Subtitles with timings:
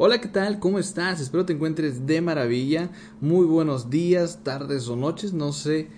[0.00, 0.60] Hola, ¿qué tal?
[0.60, 1.20] ¿Cómo estás?
[1.20, 2.88] Espero te encuentres de maravilla.
[3.20, 5.32] Muy buenos días, tardes o noches.
[5.32, 5.88] No sé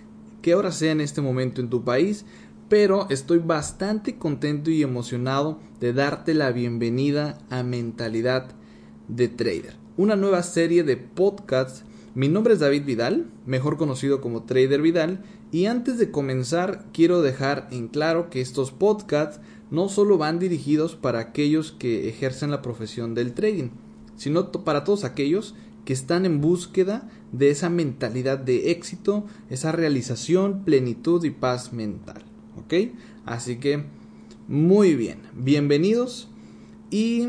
[0.41, 2.25] qué hora sea en este momento en tu país,
[2.71, 8.47] pero estoy bastante contento y emocionado de darte la bienvenida a Mentalidad
[9.09, 11.85] de Trader, una nueva serie de podcasts.
[12.15, 15.23] Mi nombre es David Vidal, mejor conocido como Trader Vidal,
[15.53, 19.41] y antes de comenzar quiero dejar en claro que estos podcasts
[19.71, 23.69] no solo van dirigidos para aquellos que ejercen la profesión del trading,
[24.21, 25.55] sino para todos aquellos
[25.87, 32.23] que están en búsqueda de esa mentalidad de éxito, esa realización, plenitud y paz mental.
[32.59, 32.91] ¿Ok?
[33.25, 33.85] Así que,
[34.47, 36.29] muy bien, bienvenidos
[36.91, 37.29] y,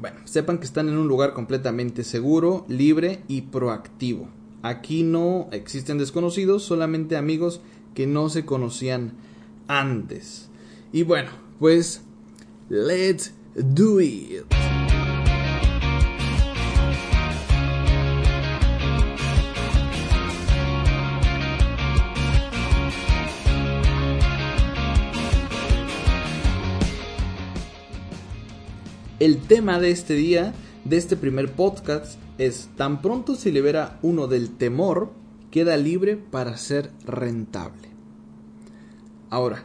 [0.00, 4.28] bueno, sepan que están en un lugar completamente seguro, libre y proactivo.
[4.62, 7.60] Aquí no existen desconocidos, solamente amigos
[7.94, 9.14] que no se conocían
[9.66, 10.50] antes.
[10.92, 12.02] Y bueno, pues,
[12.68, 14.44] let's do it.
[29.18, 30.52] El tema de este día,
[30.84, 35.10] de este primer podcast, es tan pronto se libera uno del temor,
[35.50, 37.88] queda libre para ser rentable.
[39.30, 39.64] Ahora,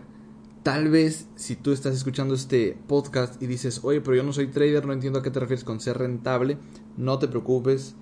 [0.63, 4.47] tal vez si tú estás escuchando este podcast y dices, oye, pero yo no soy
[4.47, 6.57] trader, no entiendo a qué te refieres con ser rentable,
[6.95, 7.95] no te preocupes,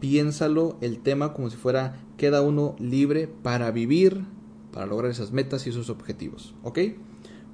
[0.00, 4.24] piénsalo el tema como si fuera queda uno libre para vivir,
[4.72, 6.78] para lograr esas metas y esos objetivos, ¿ok?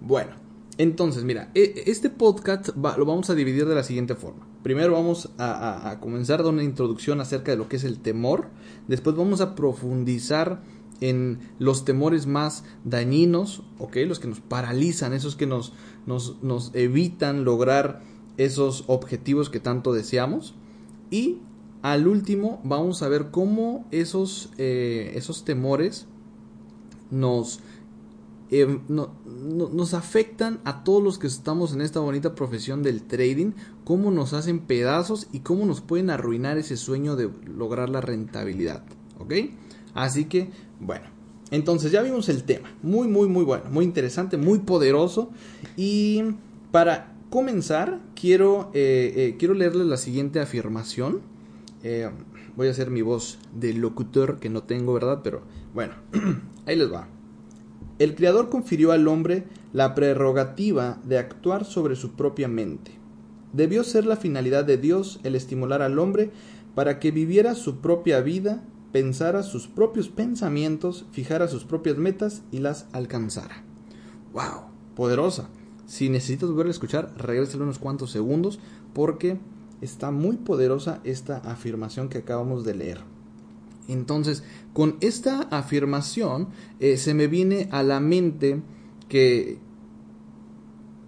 [0.01, 0.44] Bueno,
[0.79, 4.47] entonces, mira, e, este podcast lo vamos a dividir de la siguiente forma.
[4.63, 8.49] Primero vamos a, comenzar de una introducción acerca de lo que es el temor.
[8.89, 10.63] Después vamos a profundizar
[11.01, 13.97] en los temores más dañinos, ¿ok?
[14.07, 15.75] Los que nos paralizan, esos que nos,
[16.07, 18.03] nos, evitan lograr
[18.37, 20.55] esos objetivos que tanto deseamos.
[21.11, 21.41] Y
[21.83, 26.07] al último vamos a ver cómo esos, eh, esos temores
[27.11, 27.61] nos
[28.51, 33.53] eh, nos afectan a todos los que estamos en esta bonita profesión del trading,
[33.85, 38.85] cómo nos hacen pedazos y cómo nos pueden arruinar ese sueño de lograr la rentabilidad.
[39.19, 39.35] ¿Ok?
[39.95, 41.07] Así que, bueno,
[41.51, 42.69] entonces ya vimos el tema.
[42.83, 45.31] Muy, muy, muy bueno, muy interesante, muy poderoso.
[45.77, 46.23] Y
[46.71, 51.23] para comenzar, quiero, eh, eh, quiero leerles la siguiente afirmación.
[52.57, 55.21] voy a hacer mi voz de locutor que no tengo, ¿verdad?
[55.25, 55.95] Pero bueno,
[56.67, 57.09] ahí les va.
[57.99, 62.91] El Creador confirió al hombre la prerrogativa de actuar sobre su propia mente.
[63.53, 66.33] Debió ser la finalidad de Dios el estimular al hombre
[66.75, 72.59] para que viviera su propia vida, pensara sus propios pensamientos, fijara sus propias metas y
[72.59, 73.63] las alcanzara.
[74.33, 74.65] ¡Wow!
[74.97, 75.49] Poderosa.
[75.87, 78.59] Si necesitas volver a escuchar, regrésale unos cuantos segundos
[78.93, 79.39] porque
[79.81, 83.14] está muy poderosa esta afirmación que acabamos de leer.
[83.89, 86.49] Entonces, con esta afirmación
[86.81, 88.63] eh, se me viene a la mente
[89.09, 89.59] que,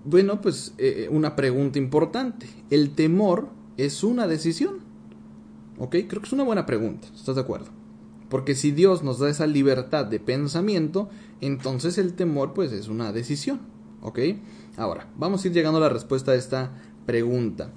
[0.04, 2.48] bueno, pues eh, una pregunta importante.
[2.70, 4.78] ¿El temor es una decisión?
[5.78, 5.97] ¿Ok?
[6.09, 7.70] Creo que es una buena pregunta, ¿estás de acuerdo?
[8.28, 11.08] Porque si Dios nos da esa libertad de pensamiento,
[11.41, 13.60] entonces el temor pues es una decisión.
[14.03, 14.19] ¿Ok?
[14.76, 16.72] Ahora, vamos a ir llegando a la respuesta a esta
[17.06, 17.72] pregunta.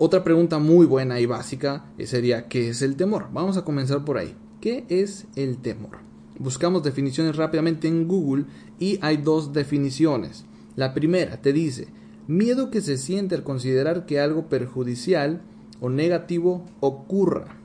[0.00, 3.30] Otra pregunta muy buena y básica sería ¿qué es el temor?
[3.32, 4.36] Vamos a comenzar por ahí.
[4.60, 5.98] ¿Qué es el temor?
[6.38, 8.44] Buscamos definiciones rápidamente en Google
[8.78, 10.44] y hay dos definiciones.
[10.76, 11.88] La primera te dice
[12.28, 15.42] miedo que se siente al considerar que algo perjudicial
[15.80, 17.56] o negativo ocurra.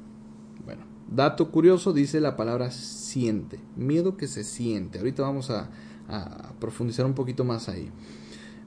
[0.66, 4.98] Bueno, dato curioso dice la palabra siente, miedo que se siente.
[4.98, 5.70] Ahorita vamos a,
[6.60, 7.90] profundizar un poquito más ahí.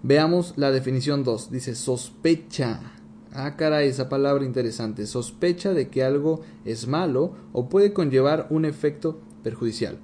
[0.02, 2.95] Veamos la definición 2, dice sospecha
[3.38, 5.06] Ah, caray, esa palabra interesante.
[5.06, 9.98] Sospecha de que algo es malo o puede conllevar un efecto perjudicial.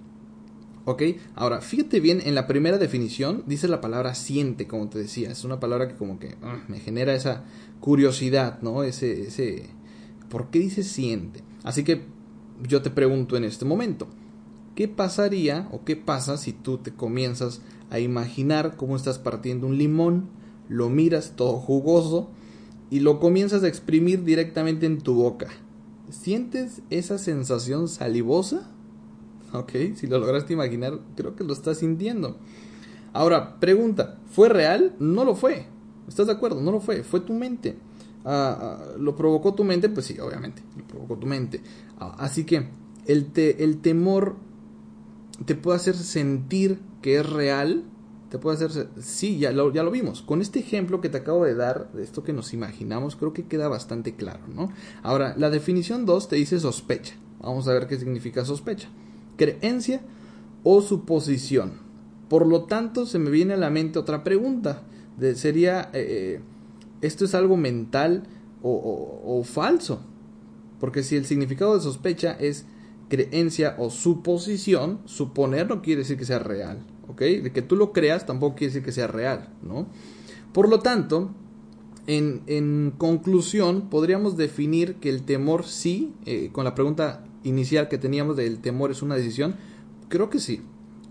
[0.84, 1.02] ¿Ok?
[1.34, 5.30] Ahora, fíjate bien, en la primera definición dice la palabra siente, como te decía.
[5.30, 7.44] Es una palabra que como que ah, me genera esa
[7.80, 8.82] curiosidad, ¿no?
[8.82, 9.70] Ese, ese...
[10.28, 11.42] ¿Por qué dice siente?
[11.62, 12.02] Así que
[12.68, 14.08] yo te pregunto en este momento,
[14.74, 19.78] ¿qué pasaría o qué pasa si tú te comienzas a imaginar cómo estás partiendo un
[19.78, 20.28] limón,
[20.68, 22.28] lo miras todo jugoso,
[22.92, 25.46] y lo comienzas a exprimir directamente en tu boca.
[26.10, 28.68] ¿Sientes esa sensación salivosa?
[29.54, 32.36] Ok, si lo lograste imaginar, creo que lo estás sintiendo.
[33.14, 34.94] Ahora, pregunta, ¿fue real?
[34.98, 35.68] No lo fue.
[36.06, 36.60] ¿Estás de acuerdo?
[36.60, 37.78] No lo fue, fue tu mente.
[38.26, 39.88] Ah, ah, ¿Lo provocó tu mente?
[39.88, 41.62] Pues sí, obviamente, lo provocó tu mente.
[41.98, 42.68] Ah, así que
[43.06, 44.36] el, el temor
[45.46, 47.84] te puede hacer sentir que es real,
[48.32, 48.88] te puede hacer...
[48.98, 50.22] Sí, ya lo, ya lo vimos.
[50.22, 53.44] Con este ejemplo que te acabo de dar, de esto que nos imaginamos, creo que
[53.44, 54.72] queda bastante claro, ¿no?
[55.02, 57.14] Ahora, la definición 2 te dice sospecha.
[57.40, 58.88] Vamos a ver qué significa sospecha.
[59.36, 60.00] Creencia
[60.64, 61.72] o suposición.
[62.30, 64.82] Por lo tanto, se me viene a la mente otra pregunta.
[65.18, 66.40] De, sería, eh, eh,
[67.02, 68.22] ¿esto es algo mental
[68.62, 70.00] o, o falso?
[70.80, 72.64] Porque si el significado de sospecha es
[73.10, 76.86] creencia o suposición, suponer no quiere decir que sea real,
[77.18, 79.86] De que tú lo creas tampoco quiere decir que sea real, ¿no?
[80.52, 81.30] Por lo tanto,
[82.06, 87.98] en, en conclusión, podríamos definir que el temor sí, eh, con la pregunta inicial que
[87.98, 89.56] teníamos del temor es una decisión,
[90.08, 90.62] creo que sí.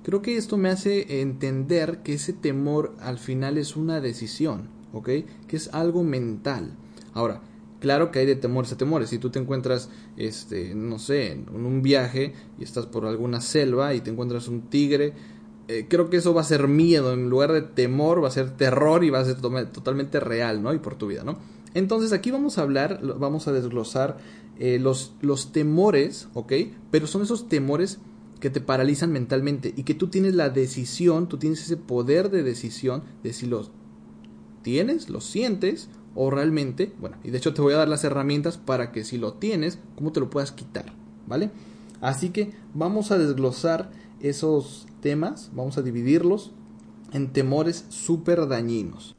[0.03, 5.09] Creo que esto me hace entender que ese temor al final es una decisión, ¿ok?
[5.47, 6.75] Que es algo mental.
[7.13, 7.41] Ahora,
[7.81, 9.09] Claro que hay de temores a temores.
[9.09, 13.95] Si tú te encuentras, este, no sé, en un viaje y estás por alguna selva
[13.95, 15.13] y te encuentras un tigre,
[15.71, 17.13] eh, creo que eso va a ser miedo.
[17.13, 20.73] En lugar de temor, va a ser terror y va a ser totalmente real, ¿no?
[20.73, 21.37] Y por tu vida, ¿no?
[21.73, 24.17] Entonces aquí vamos a hablar, vamos a desglosar
[24.59, 26.53] eh, los, los temores, ¿ok?
[26.91, 27.99] Pero son esos temores
[28.41, 32.43] que te paralizan mentalmente y que tú tienes la decisión, tú tienes ese poder de
[32.43, 33.71] decisión de si los
[34.63, 38.57] tienes, los sientes o realmente, bueno, y de hecho te voy a dar las herramientas
[38.57, 40.91] para que si lo tienes, cómo te lo puedas quitar,
[41.27, 41.51] ¿vale?
[42.01, 46.51] Así que vamos a desglosar esos temas, vamos a dividirlos
[47.11, 49.15] en temores súper dañinos.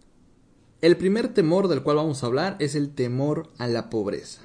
[0.81, 4.43] El primer temor del cual vamos a hablar es el temor a la pobreza.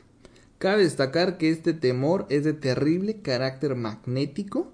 [0.59, 4.71] Cabe destacar que este temor es de terrible carácter magnético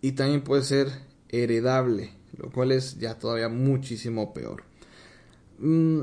[0.00, 0.88] y también puede ser
[1.28, 4.64] heredable, lo cual es ya todavía muchísimo peor.
[5.58, 6.02] Mm,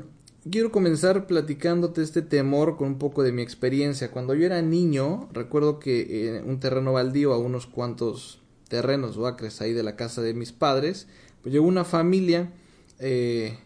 [0.52, 4.12] quiero comenzar platicándote este temor con un poco de mi experiencia.
[4.12, 9.28] Cuando yo era niño, recuerdo que en un terreno baldío, a unos cuantos terrenos o
[9.28, 11.08] acres ahí de la casa de mis padres,
[11.42, 12.52] pues llegó una familia
[13.00, 13.58] eh,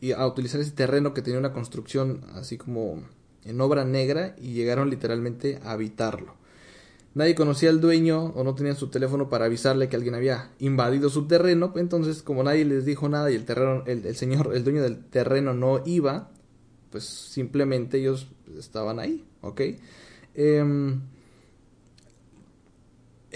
[0.00, 3.02] y a utilizar ese terreno que tenía una construcción así como
[3.44, 6.34] en obra negra y llegaron literalmente a habitarlo.
[7.16, 11.08] Nadie conocía al dueño o no tenía su teléfono para avisarle que alguien había invadido
[11.08, 11.72] su terreno.
[11.76, 15.54] Entonces, como nadie les dijo nada y el terreno, el, señor, el dueño del terreno
[15.54, 16.30] no iba,
[16.90, 18.28] pues simplemente ellos
[18.58, 19.62] estaban ahí, ¿ok?
[20.34, 21.00] Em,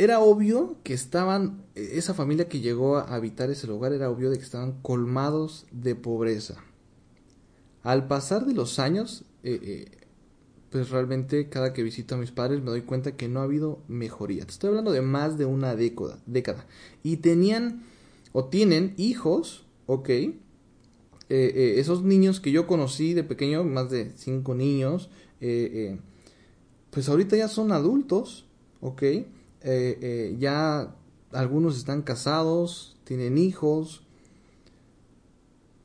[0.01, 4.39] era obvio que estaban, esa familia que llegó a habitar ese lugar, era obvio de
[4.39, 6.65] que estaban colmados de pobreza.
[7.83, 9.91] Al pasar de los años, eh,
[10.71, 13.83] pues realmente cada que visito a mis padres me doy cuenta que no ha habido
[13.89, 14.47] mejoría.
[14.47, 16.19] Te estoy hablando de más de una década.
[16.25, 16.67] década.
[17.03, 17.83] Y tenían
[18.33, 20.09] o tienen hijos, ok.
[20.09, 25.11] Eh, esos niños que yo conocí de pequeño, más de cinco niños,
[26.91, 28.47] pues ahorita ya son adultos,
[28.81, 29.03] ok.
[29.63, 30.97] Ya
[31.33, 34.03] algunos están casados, tienen hijos.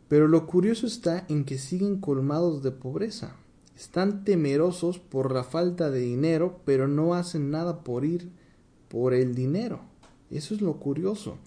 [0.07, 3.35] Pero lo curioso está en que siguen colmados de pobreza.
[3.75, 8.29] Están temerosos por la falta de dinero, pero no hacen nada por ir
[8.87, 9.81] por el dinero.
[10.29, 11.37] Eso es lo curioso.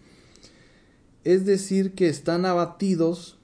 [1.25, 3.38] Es decir, que están abatidos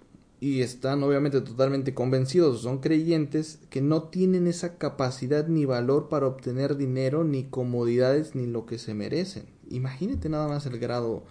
[0.44, 6.26] y están obviamente totalmente convencidos, son creyentes que no tienen esa capacidad ni valor para
[6.26, 9.46] obtener dinero, ni comodidades, ni lo que se merecen.
[9.70, 11.25] Imagínate nada más el grado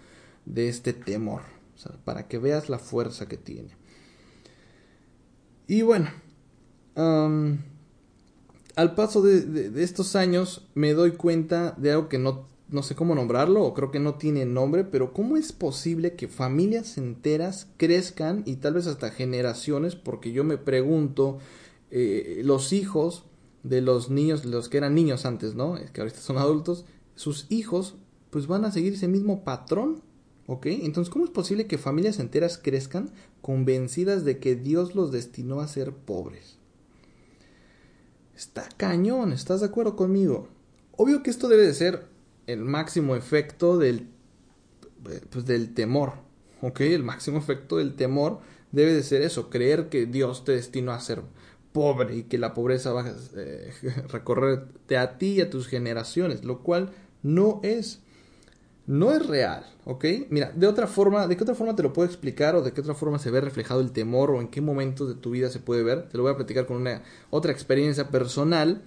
[0.46, 1.42] de este temor,
[2.04, 3.76] para que veas la fuerza que tiene.
[5.68, 6.10] Y bueno,
[6.96, 7.60] al
[8.96, 13.62] paso de, estos años me doy cuenta de algo que no, no sé cómo nombrarlo
[13.62, 18.56] o creo que no tiene nombre, pero ¿cómo es posible que familias enteras crezcan y
[18.56, 19.94] tal vez hasta generaciones?
[19.94, 21.38] Porque yo me pregunto,
[21.92, 23.26] eh, los hijos
[23.62, 25.76] de los niños, los que eran niños antes, ¿no?
[25.76, 27.94] Es que ahorita son adultos, sus hijos
[28.30, 30.02] pues van a seguir ese mismo patrón,
[30.48, 30.66] ¿ok?
[30.66, 35.68] Entonces, ¿cómo es posible que familias enteras crezcan convencidas de que Dios los destinó a
[35.68, 36.58] ser pobres?
[38.34, 40.48] Está cañón, ¿estás de acuerdo conmigo?
[40.96, 42.13] Obvio que esto debe de ser
[42.46, 44.08] el máximo efecto del,
[45.30, 46.14] pues, del temor,
[46.60, 46.80] ¿ok?
[46.80, 48.40] El máximo efecto del temor
[48.72, 51.22] debe de ser eso, creer que Dios te destinó a ser
[51.72, 53.72] pobre y que la pobreza va a eh,
[54.08, 56.90] recorrerte a ti y a tus generaciones, lo cual
[57.22, 58.00] no es
[58.86, 60.04] no es real, ¿ok?
[60.28, 62.82] Mira, de otra forma, ¿de qué otra forma te lo puedo explicar o de qué
[62.82, 65.58] otra forma se ve reflejado el temor o en qué momentos de tu vida se
[65.58, 66.08] puede ver?
[66.08, 68.82] Te lo voy a platicar con una otra experiencia personal.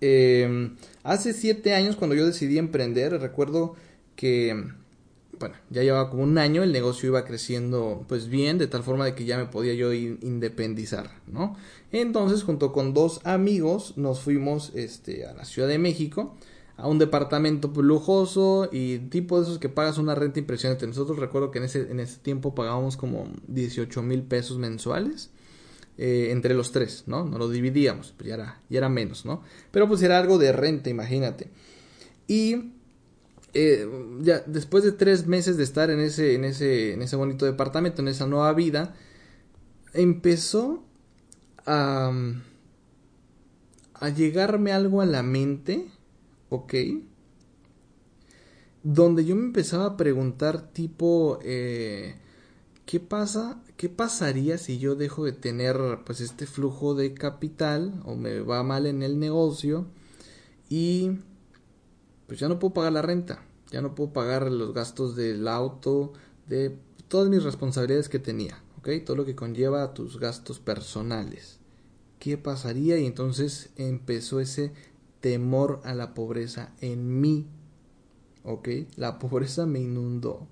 [0.00, 3.74] Em, hace siete años cuando yo decidí emprender, recuerdo
[4.14, 4.64] que,
[5.38, 9.04] bueno, ya llevaba como un año, el negocio iba creciendo pues bien, de tal forma
[9.04, 11.56] de que ya me podía yo independizar, ¿no?
[11.92, 16.36] Entonces, junto con dos amigos, nos fuimos este, a la Ciudad de México
[16.76, 20.86] a un departamento lujoso y tipo de esos que pagas una renta impresionante.
[20.86, 25.30] Nosotros recuerdo que en ese, en ese tiempo pagábamos como 18 mil pesos mensuales.
[25.98, 27.24] Eh, entre los tres, ¿no?
[27.24, 29.42] No lo dividíamos, pues ya era, ya era menos, ¿no?
[29.70, 31.48] Pero pues era algo de renta, imagínate.
[32.28, 32.72] Y
[33.54, 33.88] eh,
[34.20, 38.02] ya después de tres meses de estar en ese, en ese, en ese bonito departamento,
[38.02, 38.94] en esa nueva vida,
[39.94, 40.84] empezó
[41.64, 42.12] a,
[43.94, 45.86] a llegarme algo a la mente,
[46.50, 46.74] ¿ok?
[48.82, 52.16] Donde yo me empezaba a preguntar tipo, eh,
[52.84, 53.62] ¿qué pasa?
[53.76, 58.62] ¿Qué pasaría si yo dejo de tener pues este flujo de capital o me va
[58.62, 59.86] mal en el negocio
[60.70, 61.18] y
[62.26, 66.14] pues ya no puedo pagar la renta, ya no puedo pagar los gastos del auto,
[66.48, 66.78] de
[67.08, 68.88] todas mis responsabilidades que tenía, ¿ok?
[69.04, 71.58] Todo lo que conlleva a tus gastos personales.
[72.18, 72.98] ¿Qué pasaría?
[72.98, 74.72] Y entonces empezó ese
[75.20, 77.46] temor a la pobreza en mí,
[78.42, 78.68] ¿ok?
[78.96, 80.46] La pobreza me inundó.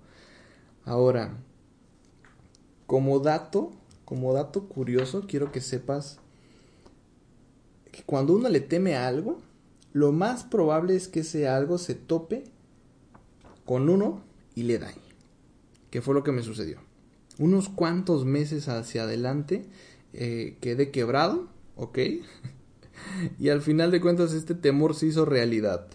[0.84, 1.38] Ahora,
[2.86, 3.72] como dato,
[4.04, 6.18] como dato curioso, quiero que sepas
[7.90, 9.38] que cuando uno le teme a algo,
[9.92, 12.44] lo más probable es que ese algo se tope
[13.64, 14.22] con uno
[14.54, 14.98] y le dañe.
[15.90, 16.78] ¿Qué fue lo que me sucedió?
[17.38, 19.66] Unos cuantos meses hacia adelante
[20.12, 21.98] eh, quedé quebrado, ¿ok?
[23.38, 25.86] y al final de cuentas este temor se hizo realidad.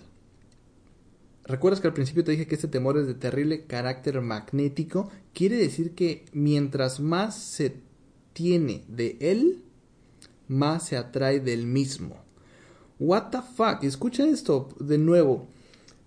[1.50, 5.10] ¿Recuerdas que al principio te dije que este temor es de terrible carácter magnético?
[5.34, 7.74] Quiere decir que mientras más se
[8.34, 9.64] tiene de él,
[10.48, 12.18] más se atrae del mismo.
[13.00, 13.84] What the fuck?
[13.84, 15.48] Escucha esto de nuevo.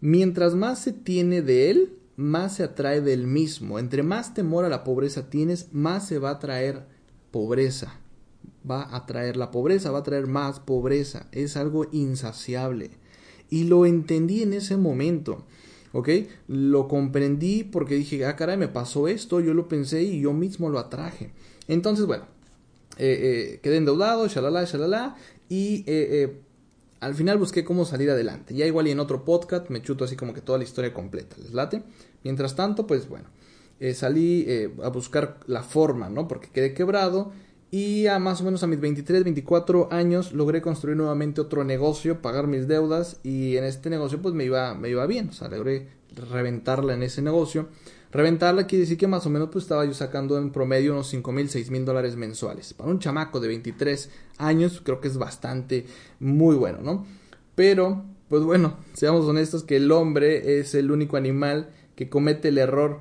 [0.01, 3.81] Mientras más se tiene de él, más se atrae del mismo.
[3.81, 6.87] Entre más temor a la pobreza tienes, más se va a traer
[7.33, 7.99] pobreza.
[8.71, 11.27] Va a traer la pobreza, va a traer más pobreza.
[11.33, 13.02] Es algo insaciable.
[13.53, 15.45] Y lo entendí en ese momento.
[15.93, 16.09] ¿Ok?
[16.49, 20.71] Lo comprendí porque dije, ah, caray, me pasó esto, yo lo pensé y yo mismo
[20.71, 21.33] lo atraje.
[21.69, 22.25] Entonces, bueno,
[22.97, 25.17] eh, eh, quedé endeudado, shalala, shalala,
[25.51, 26.41] y eh,
[27.01, 28.55] al final busqué cómo salir adelante.
[28.55, 31.37] Ya igual y en otro podcast me chuto así como que toda la historia completa,
[31.43, 31.83] ¿les late?
[32.25, 33.29] Mientras tanto, pues bueno,
[33.93, 34.47] salí
[34.83, 36.27] a buscar la forma, ¿no?
[36.27, 37.33] Porque quedé quebrado
[37.73, 42.21] y a más o menos a mis 23, 24 años logré construir nuevamente otro negocio,
[42.21, 45.49] pagar mis deudas y en este negocio pues me iba, me iba bien, o sea,
[45.49, 47.71] logré reventarla en ese negocio.
[48.13, 51.33] Reventarla quiere decir que más o menos pues estaba yo sacando en promedio unos 5
[51.33, 52.75] mil, 6 mil dólares mensuales.
[52.75, 55.87] Para un chamaco de 23 años creo que es bastante
[56.21, 57.07] muy bueno, ¿no?
[57.55, 62.59] Pero, pues bueno, seamos honestos que el hombre es el único animal que comete el
[62.59, 63.01] error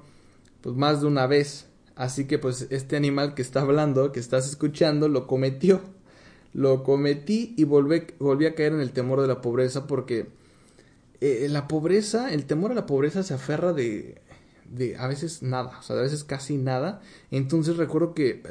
[0.62, 1.68] pues más de una vez
[2.02, 5.82] Así que pues este animal que está hablando, que estás escuchando, lo cometió.
[6.52, 10.26] Lo cometí y volví, volví a caer en el temor de la pobreza porque
[11.20, 14.20] eh, la pobreza, el temor a la pobreza se aferra de,
[14.68, 17.02] de a veces nada, o sea, a veces casi nada.
[17.30, 18.42] Entonces recuerdo que,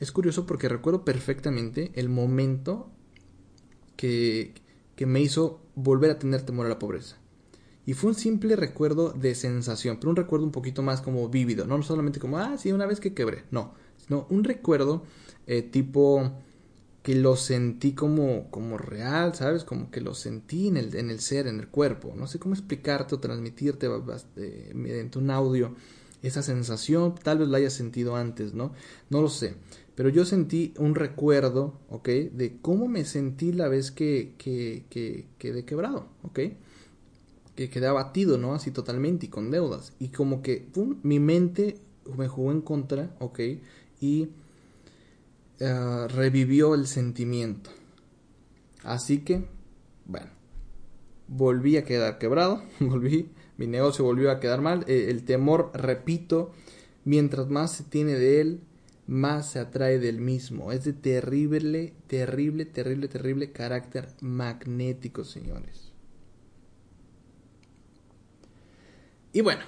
[0.00, 2.90] es curioso porque recuerdo perfectamente el momento
[3.94, 4.54] que,
[4.96, 7.21] que me hizo volver a tener temor a la pobreza.
[7.84, 11.66] Y fue un simple recuerdo de sensación, pero un recuerdo un poquito más como vívido,
[11.66, 15.02] no solamente como, ah, sí, una vez que quebré, no, sino un recuerdo
[15.46, 16.32] eh, tipo
[17.02, 19.64] que lo sentí como, como real, ¿sabes?
[19.64, 22.14] Como que lo sentí en el, en el ser, en el cuerpo.
[22.16, 23.88] No sé cómo explicarte o transmitirte
[24.36, 25.74] eh, mediante un audio
[26.22, 28.72] esa sensación, tal vez la hayas sentido antes, ¿no?
[29.10, 29.56] No lo sé.
[29.96, 32.08] Pero yo sentí un recuerdo, ¿ok?
[32.08, 36.38] De cómo me sentí la vez que, que, que quedé quebrado, ¿ok?
[37.54, 38.54] Que quedé abatido, ¿no?
[38.54, 39.92] Así totalmente y con deudas.
[39.98, 41.78] Y como que, pum, mi mente
[42.16, 43.40] me jugó en contra, ¿ok?
[44.00, 44.28] Y
[45.58, 47.70] eh, revivió el sentimiento.
[48.82, 49.44] Así que,
[50.06, 50.30] bueno,
[51.28, 54.84] volví a quedar quebrado, volví, mi negocio volvió a quedar mal.
[54.88, 56.52] Eh, el temor, repito,
[57.04, 58.60] mientras más se tiene de él,
[59.06, 60.72] más se atrae del mismo.
[60.72, 65.91] Es de terrible, terrible, terrible, terrible carácter magnético, señores.
[69.32, 69.62] Y bueno,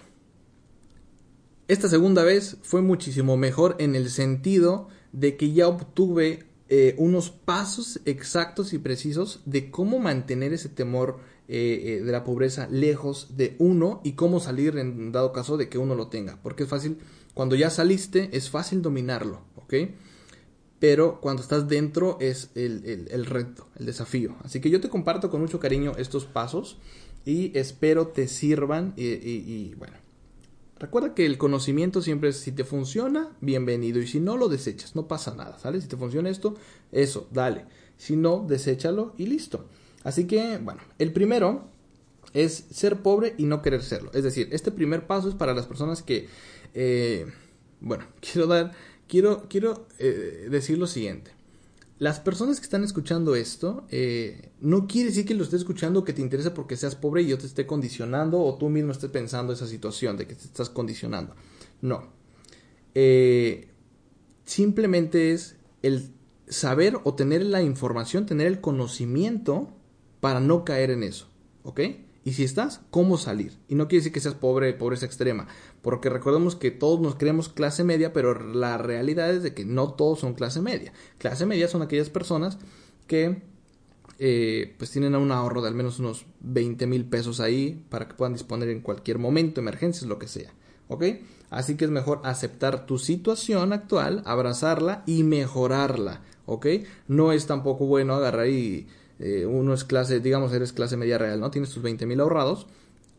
[1.66, 7.30] esta segunda vez fue muchísimo mejor en el sentido de que ya obtuve eh, unos
[7.30, 13.37] pasos exactos y precisos de cómo mantener ese temor eh, eh, de la pobreza lejos
[13.37, 16.38] de uno y cómo salir en dado caso de que uno lo tenga.
[16.42, 16.99] Porque es fácil,
[17.33, 19.75] cuando ya saliste es fácil dominarlo, ¿ok?
[20.78, 24.37] Pero cuando estás dentro es el, el reto, el desafío.
[24.42, 26.78] Así que yo te comparto con mucho cariño estos pasos
[27.25, 29.95] y espero te sirvan y, bueno.
[30.78, 34.97] Recuerda que el conocimiento siempre es si te funciona, bienvenido y si no lo desechas,
[34.97, 35.81] no pasa nada, ¿sale?
[35.81, 36.57] Si te funciona esto,
[36.93, 37.64] eso, dale.
[37.97, 39.66] Si no, deséchalo y listo.
[40.02, 41.69] Así que, bueno, el primero
[42.35, 44.11] es ser pobre y no querer serlo.
[44.12, 46.28] Es decir, este primer paso es para las personas que,
[46.75, 47.26] eh,
[47.81, 48.73] bueno, quiero dar,
[49.09, 51.31] quiero, quiero eh, decir lo siguiente.
[51.99, 56.13] Las personas que están escuchando esto, eh, no quiere decir que lo estés escuchando que
[56.13, 59.53] te interese porque seas pobre y yo te esté condicionando o tú mismo estés pensando
[59.53, 61.35] esa situación de que te estás condicionando.
[61.81, 62.13] No.
[64.45, 66.11] simplemente es el
[66.49, 69.71] saber o tener la información, tener el conocimiento
[70.21, 71.29] para no caer en eso.
[71.63, 71.81] ¿Ok?
[72.25, 73.59] Y si estás, ¿cómo salir?
[73.69, 75.47] Y no quiere decir que seas pobre, pobreza extrema,
[75.83, 79.93] porque recordemos que todos nos creemos clase media, pero la realidad es de que no
[79.93, 80.95] todos son clase media.
[81.19, 82.59] Clase media son aquellas personas
[83.07, 83.43] que
[84.19, 88.14] eh, pues tienen un ahorro de al menos unos 20 mil pesos ahí para que
[88.14, 90.54] puedan disponer en cualquier momento, emergencias, lo que sea.
[90.88, 91.04] ¿Ok?
[91.50, 96.23] Así que es mejor aceptar tu situación actual, abrazarla y mejorarla.
[96.47, 96.66] ¿Ok?
[97.07, 98.87] No es tampoco bueno agarrar y
[99.18, 101.50] eh, uno es clase, digamos, eres clase media real, ¿no?
[101.50, 102.66] Tienes tus 20 mil ahorrados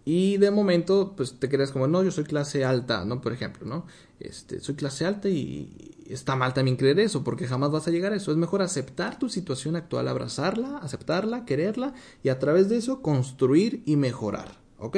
[0.06, 3.22] y de momento, pues te creas como, no, yo soy clase alta, ¿no?
[3.22, 3.88] Por ejemplo, ¿no?
[4.20, 8.14] Este, soy clase alta y está mal también creer eso, porque jamás vas a llegar
[8.14, 8.32] a eso.
[8.32, 13.82] Es mejor aceptar tu situación actual, abrazarla, aceptarla, quererla y a través de eso construir
[13.88, 14.98] y mejorar, ¿ok?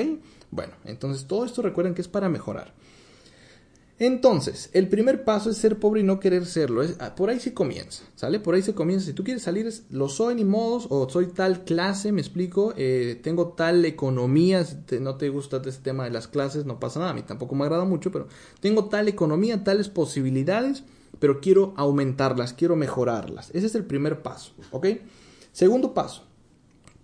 [0.51, 2.73] Bueno, entonces todo esto recuerden que es para mejorar.
[3.99, 6.83] Entonces, el primer paso es ser pobre y no querer serlo.
[6.99, 8.39] Ah, por ahí sí comienza, ¿sale?
[8.39, 9.07] Por ahí se comienza.
[9.07, 13.19] Si tú quieres salir, lo soy ni modos, o soy tal clase, me explico, eh,
[13.23, 17.11] tengo tal economía, si no te gusta este tema de las clases, no pasa nada,
[17.11, 18.27] a mí tampoco me agrada mucho, pero
[18.59, 20.83] tengo tal economía, tales posibilidades,
[21.17, 23.49] pero quiero aumentarlas, quiero mejorarlas.
[23.55, 24.87] Ese es el primer paso, ¿ok?
[25.51, 26.23] Segundo paso,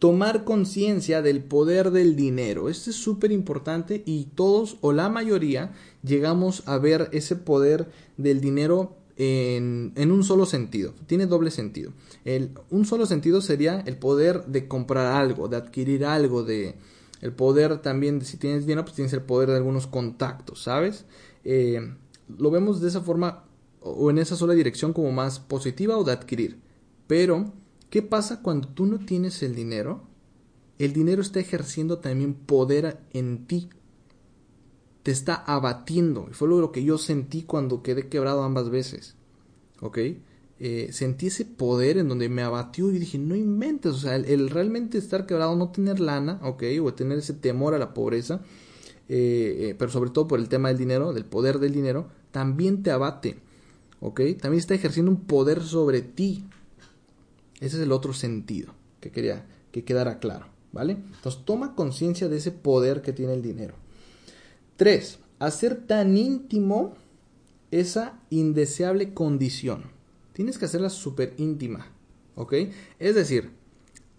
[0.03, 2.67] tomar conciencia del poder del dinero.
[2.67, 5.71] Esto es súper importante y todos o la mayoría
[6.03, 10.93] llegamos a ver ese poder del dinero en, un solo sentido.
[11.07, 11.93] Tiene doble sentido.
[12.25, 16.75] El, un solo sentido sería el poder de comprar algo, de adquirir algo, de
[17.21, 21.05] el poder también si tienes dinero, pues tienes el poder de algunos contactos, ¿sabes?
[21.45, 21.79] Eh,
[22.37, 23.45] lo vemos de esa forma
[23.79, 26.59] o en esa sola dirección como más positiva o de adquirir.
[27.07, 27.53] Pero
[27.93, 30.01] ¿Qué pasa cuando tú no tienes el dinero?
[30.79, 33.69] El dinero está ejerciendo también poder en ti.
[35.03, 36.25] Te está abatiendo.
[36.31, 39.13] Y fue lo que yo sentí cuando quedé quebrado ambas veces.
[39.79, 39.99] ¿Ok?
[40.59, 44.49] Eh, sentí ese poder en donde me abatió y dije, no inventes, o sea, el,
[44.49, 46.63] realmente estar quebrado, no tener lana, ¿ok?
[46.83, 48.41] O tener ese temor a la pobreza,
[49.07, 52.81] eh, eh, pero sobre todo por el tema del dinero, del poder del dinero, también
[52.81, 53.37] te abate,
[53.99, 54.19] ¿ok?
[54.41, 56.43] También está ejerciendo un poder sobre ti,
[57.63, 60.93] ese es el otro sentido que quería que quedara claro, ¿vale?
[61.15, 63.75] Entonces toma conciencia de ese poder que tiene el dinero.
[64.75, 66.93] Tres, hacer tan íntimo
[67.71, 69.85] esa indeseable condición.
[70.33, 71.87] Tienes que hacerla súper íntima,
[72.35, 72.53] ¿ok?
[72.99, 73.51] Es decir,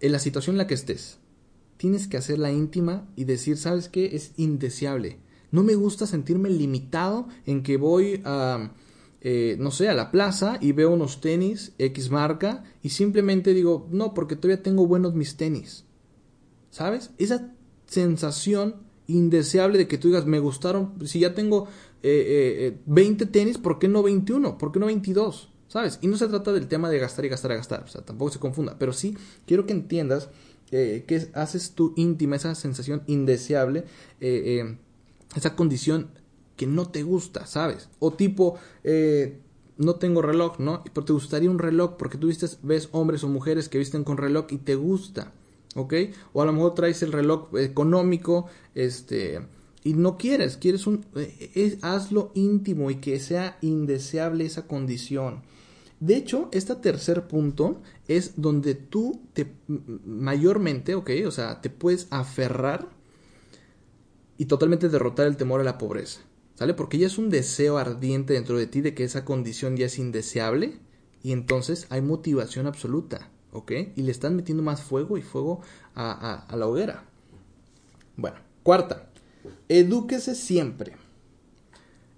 [0.00, 1.18] en la situación en la que estés,
[1.76, 4.16] tienes que hacerla íntima y decir, ¿sabes qué?
[4.16, 5.18] Es indeseable.
[5.50, 8.72] No me gusta sentirme limitado en que voy a
[9.26, 13.88] eh, no sé, a la plaza y veo unos tenis X marca y simplemente digo,
[13.90, 15.86] no, porque todavía tengo buenos mis tenis.
[16.70, 17.10] ¿Sabes?
[17.16, 17.50] Esa
[17.86, 21.68] sensación indeseable de que tú digas, me gustaron, si ya tengo
[22.02, 24.58] eh, 20 eh, tenis, ¿por qué no 21?
[24.58, 25.48] ¿Por qué no 22?
[25.68, 26.00] ¿Sabes?
[26.02, 28.30] Y no se trata del tema de gastar y gastar y gastar, o sea, tampoco
[28.30, 30.28] se confunda, pero sí quiero que entiendas
[30.70, 33.84] eh, que haces tú íntima esa sensación indeseable,
[34.20, 36.10] esa condición
[36.56, 37.88] que no te gusta, ¿sabes?
[37.98, 39.38] O tipo, eh,
[39.76, 40.82] no tengo reloj, ¿no?
[40.84, 42.30] Pero te gustaría un reloj porque tú
[42.62, 45.32] ves hombres o mujeres que visten con reloj y te gusta,
[45.74, 45.94] ¿ok?
[46.32, 49.40] O a lo mejor traes el reloj económico, este,
[49.82, 55.42] y no quieres, quieres un, eh, hazlo íntimo y que sea indeseable esa condición.
[56.00, 59.52] De hecho, este tercer punto es donde tú te
[60.04, 61.10] mayormente, ¿ok?
[61.26, 62.88] O sea, te puedes aferrar
[64.36, 66.20] y totalmente derrotar el temor a la pobreza.
[66.54, 66.74] ¿Sale?
[66.74, 69.98] Porque ya es un deseo ardiente dentro de ti de que esa condición ya es
[69.98, 70.78] indeseable
[71.22, 73.72] y entonces hay motivación absoluta, ¿ok?
[73.96, 75.62] Y le están metiendo más fuego y fuego
[75.94, 77.04] a, la hoguera.
[78.16, 79.10] Bueno, cuarta,
[79.68, 80.96] edúquese siempre.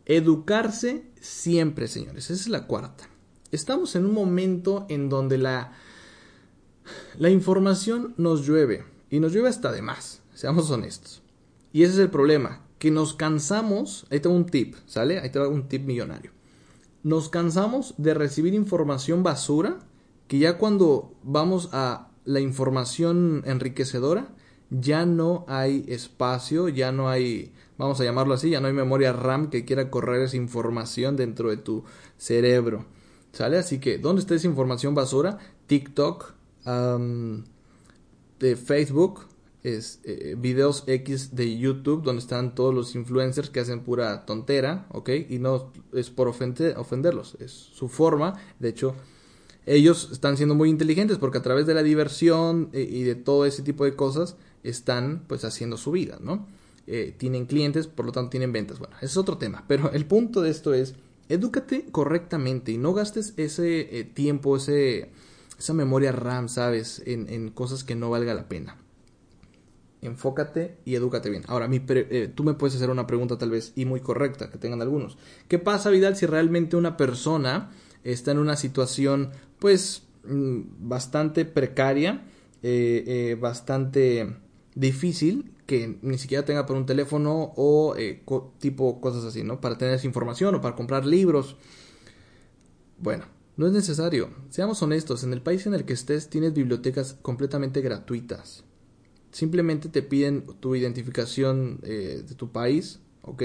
[0.05, 2.25] Educarse siempre, señores.
[2.25, 3.09] Esa es la cuarta.
[3.53, 5.73] Estamos en un momento en donde la,
[7.19, 11.23] la información nos llueve y nos llueve hasta de más, seamos honestos.
[11.73, 15.19] Y ese es el problema, que nos cansamos, ahí tengo un tip, ¿sale?
[15.19, 16.33] Ahí tengo un tip millonario.
[17.03, 19.79] Nos cansamos de recibir información basura,
[20.29, 24.29] que ya cuando vamos a la información enriquecedora,
[24.71, 29.13] ya no hay espacio, ya no hay, vamos a llamarlo así, ya no hay memoria
[29.13, 31.85] RAM que quiera correr esa información dentro de tu
[32.19, 32.87] cerebro.
[33.33, 33.59] ¿Sale?
[33.59, 35.39] Así que, ¿dónde está esa información basura?
[35.67, 36.35] TikTok,
[38.39, 39.27] de Facebook,
[39.67, 44.87] es, eh, videos X de YouTube donde están todos los influencers que hacen pura tontera,
[44.93, 45.11] ¿ok?
[45.29, 48.35] Y no es por ofenderlos, es su forma.
[48.61, 48.95] De hecho,
[49.67, 53.45] ellos están siendo muy inteligentes porque a través de la diversión eh, y de todo
[53.45, 56.47] ese tipo de cosas están pues haciendo su vida, ¿no?
[56.87, 58.79] Eh, tienen clientes, por lo tanto tienen ventas.
[58.79, 60.95] Bueno, ese es otro tema, pero el punto de esto es,
[61.29, 65.11] edúcate correctamente y no gastes ese tiempo, ese,
[65.59, 67.03] esa memoria RAM, ¿sabes?
[67.05, 68.77] En, en cosas que no valga la pena
[70.07, 71.43] enfócate y edúcate bien.
[71.49, 74.59] Ahora, mi eh, tú me puedes hacer una pregunta tal vez y muy correcta, que
[74.59, 75.19] tengan algunos.
[75.49, 77.71] ¿Qué pasa, Vidal, si realmente una persona
[78.05, 82.25] está en una situación, pues, mm, bastante precaria,
[82.63, 84.37] eh, eh, bastante
[84.75, 87.97] difícil, que ni siquiera tenga por un teléfono o
[88.59, 89.61] tipo cosas así, ¿no?
[89.61, 91.57] Para tener esa información o para comprar libros.
[92.99, 93.25] Bueno,
[93.57, 94.31] no es necesario.
[94.51, 98.66] Seamos honestos, en el país en el que estés tienes bibliotecas completamente gratuitas
[99.37, 103.43] simplemente te piden tu identificación eh, de tu país, ¿ok?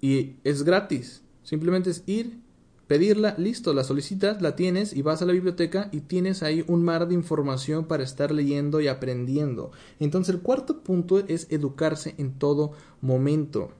[0.00, 1.22] Y es gratis.
[1.42, 2.38] Simplemente es ir,
[2.86, 6.84] pedirla, listo, la solicitas, la tienes y vas a la biblioteca y tienes ahí un
[6.84, 9.72] mar de información para estar leyendo y aprendiendo.
[9.98, 12.70] Entonces el cuarto punto es educarse en todo
[13.00, 13.72] momento.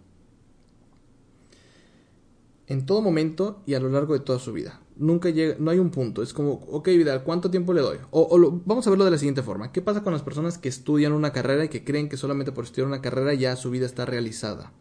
[2.67, 5.79] En todo momento y a lo largo de toda su vida nunca llega, no hay
[5.79, 6.23] un punto.
[6.23, 7.99] Es como, ok, Vidal, ¿cuánto tiempo le doy?
[8.11, 9.73] O, vamos a verlo de la siguiente forma.
[9.73, 12.65] ¿Qué pasa con las personas que estudian una carrera y que creen que solamente por
[12.65, 14.73] estudiar una carrera ya su vida está realizada?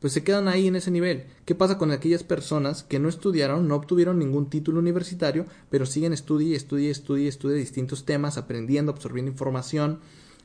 [0.00, 1.24] Pues se quedan ahí en ese nivel.
[1.46, 6.12] ¿Qué pasa con aquellas personas que no estudiaron, no obtuvieron ningún título universitario, pero siguen
[6.12, 10.00] estudiando, estudia, estudia, estudia distintos temas, aprendiendo, absorbiendo información,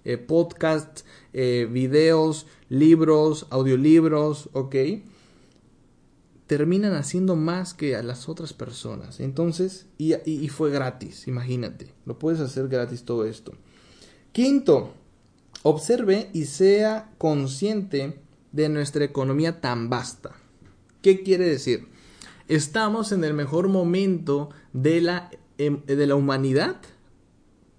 [0.05, 1.03] eh, podcasts,
[1.33, 4.75] eh, videos, libros, audiolibros, ¿ok?
[6.49, 9.19] Terminan haciendo más que a las otras personas.
[9.19, 13.53] Entonces, y, fue gratis, imagínate, lo puedes hacer gratis todo esto.
[14.31, 14.95] Quinto,
[15.61, 18.19] observe y sea consciente
[18.51, 20.31] de nuestra economía tan vasta.
[21.03, 21.87] ¿Qué quiere decir?
[22.47, 26.77] Estamos en el mejor momento de la, em, de la humanidad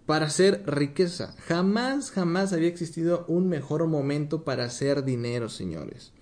[0.06, 1.34] para hacer riqueza.
[1.48, 6.12] Jamás, jamás había existido un mejor momento para hacer dinero, señores.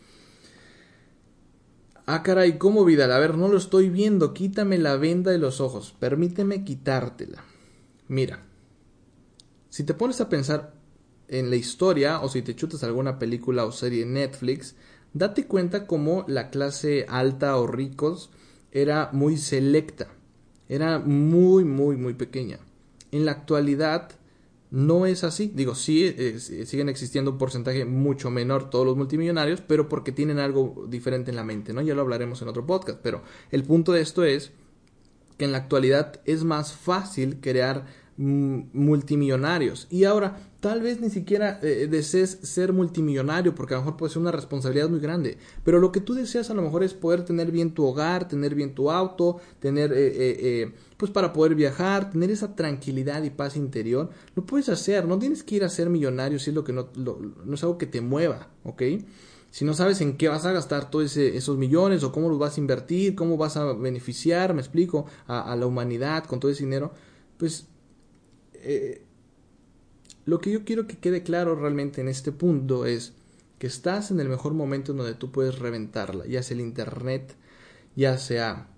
[2.11, 3.12] Ah, caray, ¿cómo Vidal?
[3.12, 4.33] A ver, no lo estoy viendo.
[4.33, 5.94] Quítame la venda de los ojos.
[6.01, 7.44] Permíteme quitártela.
[8.07, 8.47] Mira,
[9.68, 10.73] si te pones a pensar
[11.29, 14.75] en la historia o si te chutas alguna película o serie en Netflix,
[15.12, 18.31] date cuenta cómo la clase alta o ricos
[18.73, 20.09] era muy selecta.
[20.66, 22.59] Era muy, muy, muy pequeña.
[23.12, 24.12] En la actualidad,
[24.70, 25.50] no es así.
[25.54, 30.38] Digo, sí, eh, siguen existiendo un porcentaje mucho menor todos los multimillonarios, pero porque tienen
[30.38, 31.81] algo diferente en la mente, ¿no?
[31.81, 34.52] Ya lo hablaremos en otro podcast, pero el punto de esto es
[35.38, 37.87] que en la actualidad es más fácil crear
[38.18, 39.87] multimillonarios.
[39.90, 44.12] Y ahora, tal vez ni siquiera eh, desees ser multimillonario, porque a lo mejor puede
[44.12, 47.24] ser una responsabilidad muy grande, pero lo que tú deseas a lo mejor es poder
[47.24, 52.11] tener bien tu hogar, tener bien tu auto, tener, eh, eh, pues para poder viajar,
[52.11, 55.88] tener esa tranquilidad y paz interior, lo puedes hacer, no tienes que ir a ser
[55.88, 58.83] millonario si es lo que no, no es algo que te mueva, ¿ok?
[59.50, 62.57] Si no sabes en qué vas a gastar todos esos millones o cómo los vas
[62.57, 66.92] a invertir, cómo vas a beneficiar, me explico, a la humanidad con todo ese dinero,
[67.38, 67.66] pues
[68.62, 69.03] eh,
[70.25, 73.14] lo que yo quiero que quede claro realmente en este punto es
[73.59, 77.35] que estás en el mejor momento en donde tú puedes reventarla, ya sea el Internet,
[77.97, 78.68] ya sea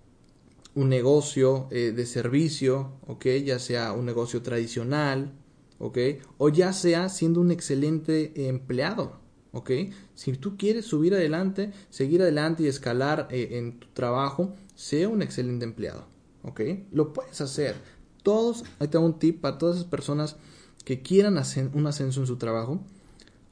[0.75, 3.27] un negocio eh, de servicio, ¿ok?
[3.45, 5.33] Ya sea un negocio tradicional,
[5.79, 5.99] ¿ok?
[6.38, 9.21] O ya sea siendo un excelente empleado,
[9.53, 9.71] ¿ok?
[10.14, 15.23] Si tú quieres subir adelante, seguir adelante y escalar eh, en tu trabajo, sea un
[15.23, 16.07] excelente empleado,
[16.45, 16.61] ¿ok?
[16.93, 17.75] Lo puedes hacer
[18.22, 20.37] todos, ahí tengo un tip para todas esas personas
[20.85, 22.80] que quieran hacer un ascenso en su trabajo.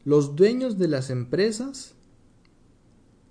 [0.04, 1.94] Los dueños de las empresas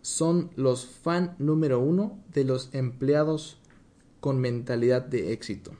[0.01, 3.57] son los fan número uno de los empleados
[4.19, 5.71] con mentalidad de éxito.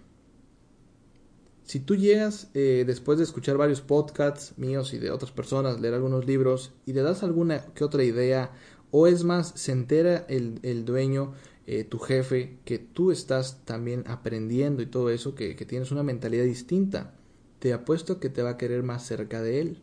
[1.64, 5.94] Si tú llegas eh, después de escuchar varios podcasts míos y de otras personas, leer
[5.94, 8.52] algunos libros y le das alguna que otra idea,
[8.90, 11.34] o es más, se entera el, el dueño
[11.68, 16.02] eh, tu jefe, que tú estás también aprendiendo y todo eso, que, que tienes una
[16.02, 17.14] mentalidad distinta,
[17.60, 19.82] te apuesto que te va a querer más cerca de él.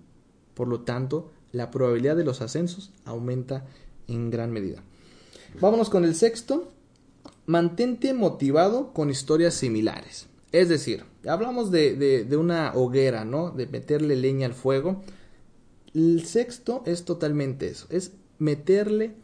[0.54, 3.66] Por lo tanto, la probabilidad de los ascensos aumenta
[4.08, 4.82] en gran medida.
[5.60, 6.72] Vámonos con el sexto.
[7.46, 10.26] Mantente motivado con historias similares.
[10.52, 13.50] Es decir, hablamos de, de, de, una hoguera, ¿no?
[13.50, 15.02] De meterle leña al fuego.
[15.92, 19.16] El sexto es totalmente eso, es meterle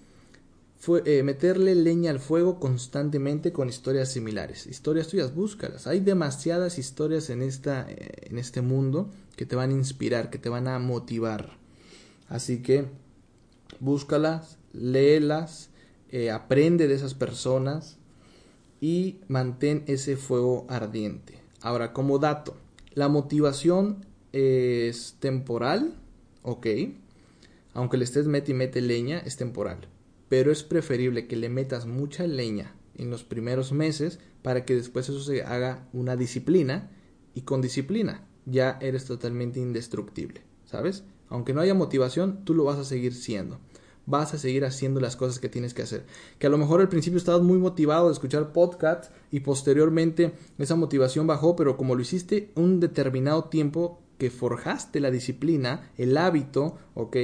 [0.89, 4.67] eh, meterle leña al fuego constantemente con historias similares.
[4.67, 5.87] Historias tuyas, búscalas.
[5.87, 10.39] Hay demasiadas historias en, esta, eh, en este mundo que te van a inspirar, que
[10.39, 11.59] te van a motivar.
[12.29, 12.87] Así que
[13.79, 15.69] búscalas, léelas,
[16.09, 17.99] eh, aprende de esas personas
[18.81, 21.39] y mantén ese fuego ardiente.
[21.61, 22.57] Ahora, como dato,
[22.95, 25.95] la motivación es temporal,
[26.43, 26.67] ok.
[27.75, 29.87] Aunque le estés mete y mete leña, es temporal
[30.31, 35.09] pero es preferible que le metas mucha leña en los primeros meses para que después
[35.09, 36.89] eso se haga una disciplina
[37.35, 41.03] y con disciplina ya eres totalmente indestructible, ¿sabes?
[41.29, 43.59] Aunque no haya motivación, tú lo vas a seguir siendo.
[44.07, 46.07] Vas a seguir haciendo las cosas que tienes que hacer.
[46.39, 50.77] Que a lo mejor al principio estabas muy motivado de escuchar podcasts y posteriormente esa
[50.77, 56.79] motivación bajó, pero como lo hiciste un determinado tiempo que forjaste la disciplina, el hábito,
[56.95, 57.17] ¿ok?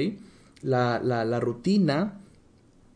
[0.61, 2.21] La, la, la rutina,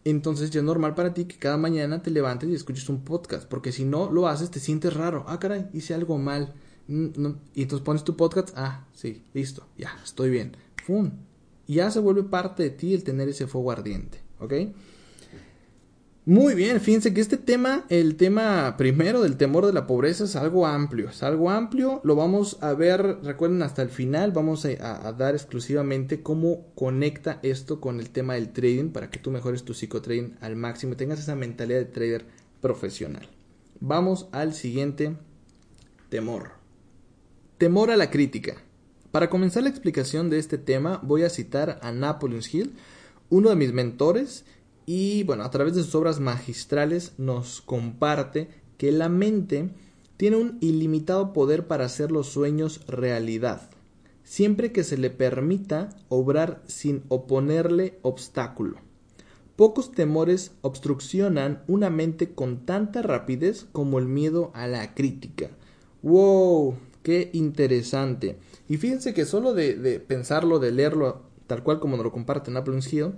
[0.04, 3.48] entonces ya es normal para ti que cada mañana te levantes y escuches un podcast,
[3.48, 5.26] porque si no lo haces te sientes raro.
[5.28, 6.54] Ah, caray, hice algo mal.
[6.88, 10.58] Mm, y entonces pones tu podcast, ah, sí, listo, ya, estoy bien.
[10.84, 11.12] ¡Fum!
[11.68, 14.54] Y ya se vuelve parte de ti el tener ese fuego ardiente, ¿ok?
[16.24, 20.36] Muy bien, fíjense que este tema, el tema primero del temor de la pobreza es
[20.36, 25.12] algo amplio, es algo amplio, lo vamos a ver, recuerden hasta el final, vamos a,
[25.14, 29.74] dar exclusivamente cómo conecta esto con el tema del trading para que tú mejores tu
[29.74, 32.26] psicotrading al máximo tengas esa mentalidad de trader
[32.62, 33.28] profesional.
[33.80, 35.16] Vamos al siguiente
[36.10, 36.52] temor.
[37.58, 38.58] Temor a la crítica.
[39.10, 42.76] Para comenzar la explicación de este tema voy a citar a Napoleon Hill,
[43.32, 44.46] uno de mis mentores,
[44.86, 49.70] y bueno, a través de sus obras magistrales nos comparte que la mente
[50.17, 53.70] tiene un ilimitado poder para hacer los sueños realidad,
[54.24, 58.78] siempre que se le permita obrar sin oponerle obstáculo.
[59.56, 65.50] Pocos temores obstruccionan una mente con tanta rapidez como el miedo a la crítica.
[66.02, 66.76] ¡Wow!
[67.04, 68.38] ¡Qué interesante!
[68.67, 72.50] Y fíjense que solo de, de pensarlo, de leerlo tal cual como nos lo comparte
[72.50, 73.12] Napoleon Hill,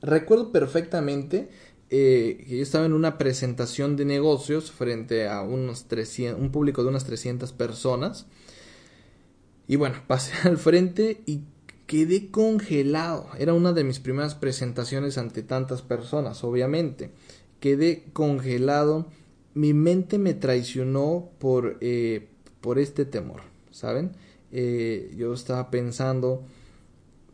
[0.00, 1.48] Recuerdo perfectamente
[1.90, 6.82] eh, que yo estaba en una presentación de negocios frente a unos 300, un público
[6.82, 8.26] de unas 300 personas.
[9.66, 11.42] Y bueno, pasé al frente y
[11.86, 13.28] quedé congelado.
[13.38, 17.10] Era una de mis primeras presentaciones ante tantas personas, obviamente.
[17.58, 19.06] Quedé congelado.
[19.54, 22.28] Mi mente me traicionó por, eh,
[22.60, 24.12] por este temor, ¿saben?
[24.52, 26.44] Eh, yo estaba pensando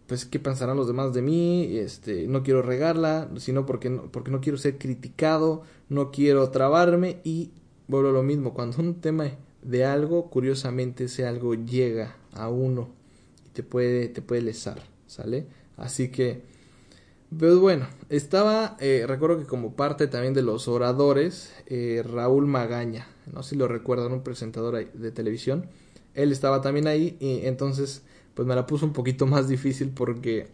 [0.07, 4.31] pues qué pensarán los demás de mí, este, no quiero regarla, sino porque no, porque
[4.31, 7.51] no quiero ser criticado, no quiero trabarme y
[7.89, 9.31] vuelvo a lo mismo, cuando un tema
[9.63, 12.89] de algo, curiosamente ese algo llega a uno
[13.47, 15.47] y te puede, te puede lesar, ¿sale?
[15.77, 16.43] Así que,
[17.37, 23.09] pues bueno, estaba, eh, recuerdo que como parte también de los oradores, eh, Raúl Magaña,
[23.33, 25.67] no sé si lo recuerdan, un presentador de televisión,
[26.15, 28.03] él estaba también ahí y entonces
[28.35, 30.49] pues me la puso un poquito más difícil porque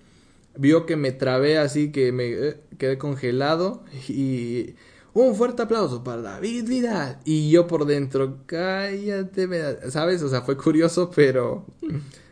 [0.57, 4.75] vio que me trabé así, que me eh, quedé congelado y
[5.13, 7.19] un fuerte aplauso para David Vidal.
[7.25, 10.23] Y yo por dentro, cállate, ¿sabes?
[10.23, 11.65] O sea, fue curioso, pero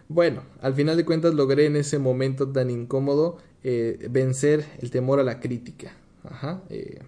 [0.09, 5.21] bueno, al final de cuentas logré en ese momento tan incómodo eh, vencer el temor
[5.21, 5.93] a la crítica.
[6.25, 6.63] Ajá.
[6.71, 7.01] Eh,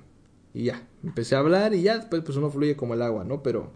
[0.52, 3.42] y ya, empecé a hablar y ya después pues uno fluye como el agua, ¿no?
[3.42, 3.70] Pero,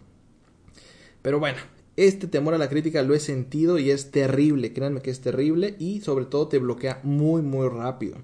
[1.21, 1.59] pero bueno,
[1.97, 5.75] este temor a la crítica lo he sentido y es terrible, créanme que es terrible
[5.79, 8.17] y sobre todo te bloquea muy muy rápido.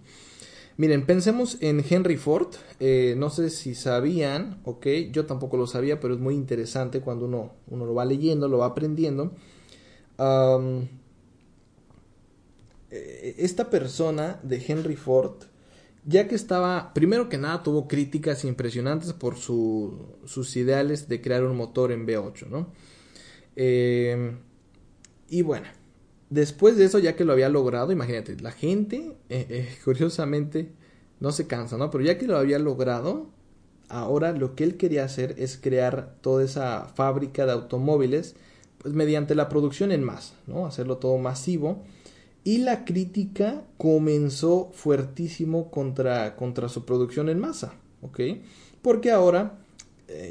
[0.77, 5.99] Miren, pensemos en Henry Ford, eh, no sé si sabían, ok, yo tampoco lo sabía,
[5.99, 9.31] pero es muy interesante cuando uno, uno lo va leyendo, lo va aprendiendo.
[12.89, 15.43] Eh, esta persona de Henry Ford,
[16.05, 21.55] ya que estaba, primero que nada, tuvo críticas impresionantes por sus ideales de crear un
[21.55, 22.67] motor en V8, ¿no?
[23.56, 24.38] Eh,
[25.30, 25.68] y bueno,
[26.30, 30.72] después de eso, ya que lo había logrado, imagínate, la gente, eh, eh, curiosamente,
[31.20, 31.90] no se cansa, ¿no?
[31.92, 33.30] Pero ya que lo había logrado,
[33.90, 38.36] ahora lo que él quería hacer es crear toda esa fábrica de automóviles,
[38.80, 40.66] pues mediante la producción en masa, ¿no?
[40.66, 41.84] Hacerlo todo masivo.
[42.44, 48.20] Y la crítica comenzó fuertísimo contra, contra su producción en masa, ¿ok?
[48.82, 49.60] Porque ahora,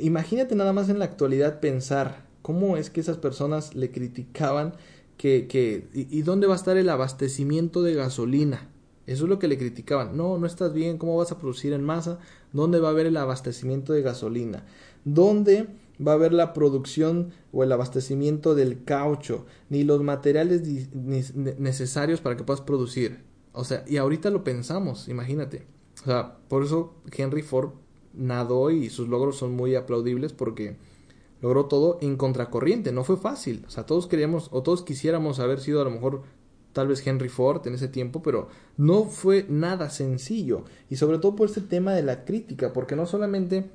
[0.02, 4.74] imagínate nada más en la actualidad pensar ¿Cómo es que esas personas le criticaban
[5.16, 8.68] que, que y, dónde va a estar el abastecimiento de gasolina?
[9.06, 10.16] Eso es lo que le criticaban.
[10.16, 12.18] No, no estás bien, ¿cómo vas a producir en masa?
[12.52, 14.64] ¿Dónde va a haber el abastecimiento de gasolina?
[15.04, 15.66] ¿Dónde
[16.04, 19.46] va a haber la producción o el abastecimiento del caucho?
[19.68, 20.62] Ni los materiales
[20.94, 23.24] necesarios para que puedas producir.
[23.52, 25.66] O sea, y ahorita lo pensamos, imagínate.
[26.02, 27.72] O sea, por eso Henry Ford
[28.14, 30.76] nadó y sus logros son muy aplaudibles porque
[31.42, 33.64] logró todo en contracorriente, no fue fácil.
[33.66, 36.22] O sea, todos queríamos o todos quisiéramos haber sido a lo mejor
[36.72, 40.64] tal vez Henry Ford en ese tiempo, pero no fue nada sencillo.
[40.88, 43.70] Y sobre todo por este tema de la crítica, porque no solamente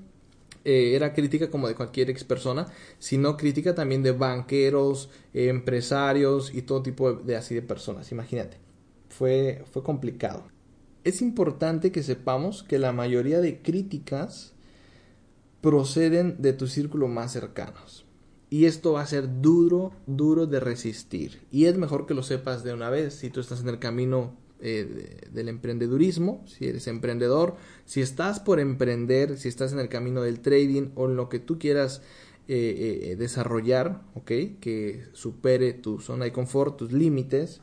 [0.63, 2.67] eh, era crítica como de cualquier ex persona,
[2.99, 8.12] sino crítica también de banqueros, empresarios y todo tipo de, así de personas.
[8.12, 8.58] Imagínate,
[9.10, 10.47] fue, fue complicado.
[11.04, 14.55] Es importante que sepamos que la mayoría de críticas
[15.65, 18.06] proceden de tu círculo más cercanos.
[18.51, 21.41] Y esto va a ser duro, duro de resistir.
[21.49, 24.36] Y es mejor que lo sepas de una vez si tú estás en el camino
[24.60, 30.21] eh, del emprendedurismo, si eres emprendedor, si estás por emprender, si estás en el camino
[30.21, 32.04] del trading o en lo que tú quieras
[32.47, 34.60] eh, eh, desarrollar, ¿ok?
[34.62, 37.62] Que supere tu zona de confort, tus límites.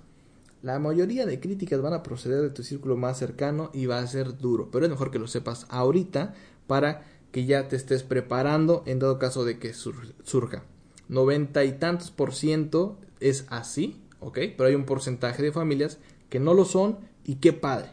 [0.60, 4.06] La mayoría de críticas van a proceder de tu círculo más cercano y va a
[4.08, 6.34] ser duro, pero es mejor que lo sepas ahorita
[6.66, 10.64] para que ya te estés preparando en dado caso de que surja
[11.08, 14.38] noventa y tantos por ciento es así, ¿ok?
[14.56, 17.90] Pero hay un porcentaje de familias que no lo son y qué padre.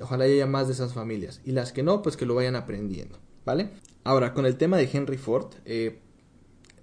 [0.00, 1.40] Ojalá haya más de esas familias.
[1.44, 3.70] Y las que no, pues que lo vayan aprendiendo, ¿vale?
[4.04, 5.98] Ahora, con el tema de Henry Ford, eh,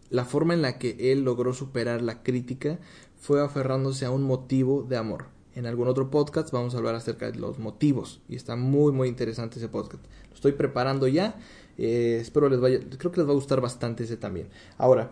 [0.09, 2.79] la forma en la que él logró superar la crítica
[3.17, 5.25] fue aferrándose a un motivo de amor.
[5.55, 9.07] En algún otro podcast vamos a hablar acerca de los motivos y está muy muy
[9.07, 10.05] interesante ese podcast.
[10.29, 11.37] Lo estoy preparando ya.
[11.79, 14.49] Eh, espero les vaya, creo que les va a gustar bastante ese también.
[14.77, 15.11] Ahora,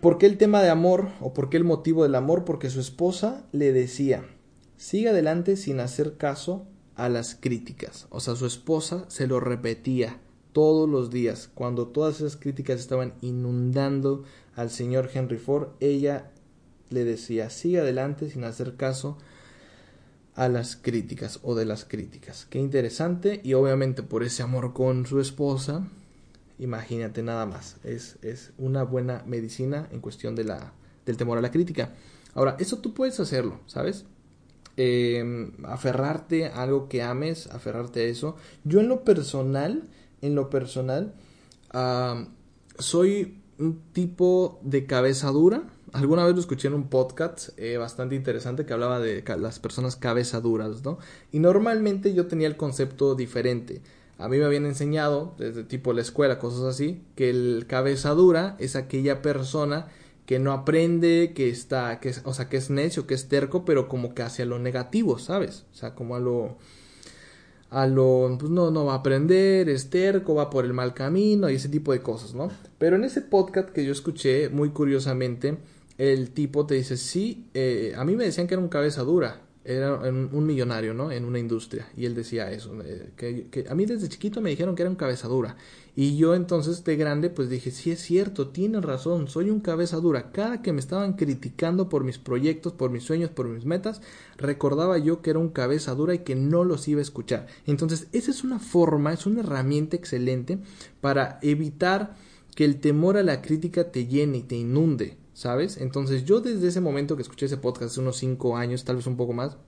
[0.00, 2.44] ¿Por qué el tema de amor o por qué el motivo del amor?
[2.44, 4.22] Porque su esposa le decía,
[4.76, 8.06] sigue adelante sin hacer caso a las críticas.
[8.10, 10.20] O sea, su esposa se lo repetía
[10.52, 11.48] todos los días.
[11.54, 14.24] Cuando todas esas críticas estaban inundando
[14.56, 16.32] al señor Henry Ford, ella
[16.90, 19.33] le decía, sigue adelante sin hacer caso a
[20.36, 22.46] las críticas o de las críticas.
[22.50, 25.88] Qué interesante y obviamente por ese amor con su esposa,
[26.58, 27.76] Imagínate nada más.
[27.84, 30.72] Es, es una buena medicina en cuestión de la,
[31.04, 31.92] del temor a la crítica.
[32.34, 34.04] Ahora, eso tú puedes hacerlo, ¿sabes?
[34.76, 38.36] Em, aferrarte a algo que ames, aferrarte a eso.
[38.64, 39.88] Yo en lo personal,
[40.20, 41.14] en lo personal,
[42.78, 45.64] soy un tipo de cabeza dura.
[45.94, 49.96] Alguna vez lo escuché en un podcast eh, bastante interesante que hablaba de las personas
[49.96, 50.98] cabeza duras, ¿no?
[51.32, 53.80] Y normalmente yo tenía el concepto diferente
[54.18, 58.56] a mí me habían enseñado, desde tipo la escuela, cosas así, que el cabeza dura
[58.58, 59.88] es aquella persona
[60.26, 63.64] que no aprende, que está, que es, o sea, que es necio, que es terco,
[63.64, 65.64] pero como que hacia lo negativo, ¿sabes?
[65.72, 66.56] O sea, como a lo,
[67.70, 71.50] a lo, pues no, no va a aprender, es terco, va por el mal camino
[71.50, 72.50] y ese tipo de cosas, ¿no?
[72.78, 75.58] Pero en ese podcast que yo escuché, muy curiosamente,
[75.98, 79.42] el tipo te dice, sí, eh, a mí me decían que era un cabeza dura,
[79.64, 81.10] era un millonario, ¿no?
[81.10, 81.88] En una industria.
[81.96, 84.96] Y él decía eso, eh, que, a mí desde chiquito me dijeron que era un
[84.96, 85.56] cabeza dura.
[85.96, 89.96] Y yo entonces de grande pues dije, sí es cierto, tienen razón, soy un cabeza
[89.98, 90.32] dura.
[90.32, 94.02] Cada que me estaban criticando por mis proyectos, por mis sueños, por mis metas,
[94.36, 97.46] recordaba yo que era un cabeza dura y que no los iba a escuchar.
[97.66, 100.58] Entonces esa es una forma, es una herramienta excelente
[101.00, 102.16] para evitar
[102.54, 105.23] que el temor a la crítica te llene y te inunde.
[105.34, 105.76] ¿Sabes?
[105.76, 109.06] Entonces yo desde ese momento que escuché ese podcast, hace unos 5 años, tal vez
[109.06, 109.58] un poco más,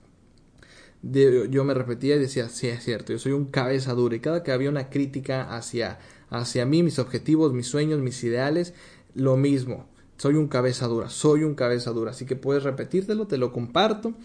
[1.03, 4.41] yo me repetía y decía, sí, es cierto, yo soy un cabeza dura y cada
[4.41, 5.99] que había una crítica hacia,
[6.29, 8.73] hacia mí, mis objetivos, mis sueños, mis ideales,
[9.13, 9.87] lo mismo.
[10.17, 14.15] Soy un cabeza dura, soy un cabeza dura, así que puedes repetírtelo, te lo comparto.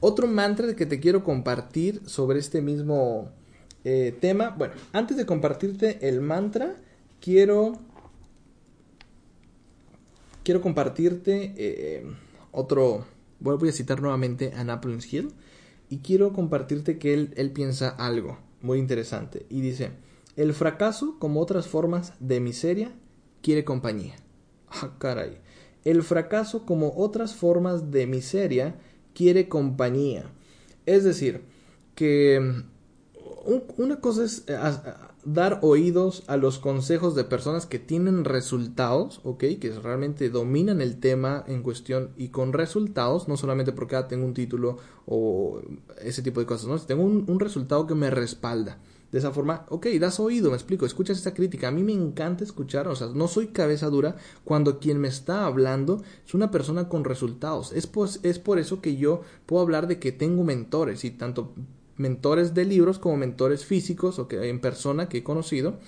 [0.00, 3.30] Otro mantra que te quiero compartir sobre este mismo
[3.84, 6.76] eh, tema, bueno, antes de compartirte el mantra,
[7.20, 7.74] quiero
[10.42, 12.04] quiero compartirte eh,
[12.50, 13.04] otro,
[13.40, 15.32] voy a citar nuevamente a Napoleon Hill
[15.88, 19.90] y quiero compartirte que él, él piensa algo muy interesante y dice,
[20.36, 22.92] el fracaso como otras formas de miseria
[23.42, 24.14] quiere compañía.
[24.70, 25.38] Ah, caray.
[25.84, 28.76] El fracaso como otras formas de miseria
[29.14, 30.30] quiere compañía.
[30.86, 31.42] Es decir,
[31.94, 34.56] que mm, una cosa es eh,
[35.24, 39.44] dar oídos a los consejos de personas que tienen resultados, ¿ok?
[39.60, 44.26] Que realmente dominan el tema en cuestión y con resultados, no solamente porque ah, tengo
[44.26, 45.60] un título o
[46.00, 46.78] ese tipo de cosas, ¿no?
[46.78, 48.78] Tengo un, resultado que me respalda.
[49.12, 51.68] De esa forma, ok, das oído, me explico, escuchas esta crítica.
[51.68, 55.44] A mí me encanta escuchar, o sea, no soy cabeza dura cuando quien me está
[55.44, 57.72] hablando es una persona con resultados.
[57.72, 61.52] Es, pues, es por eso que yo puedo hablar de que tengo mentores y tanto
[61.96, 65.78] mentores de libros como mentores físicos o que en persona que he conocido.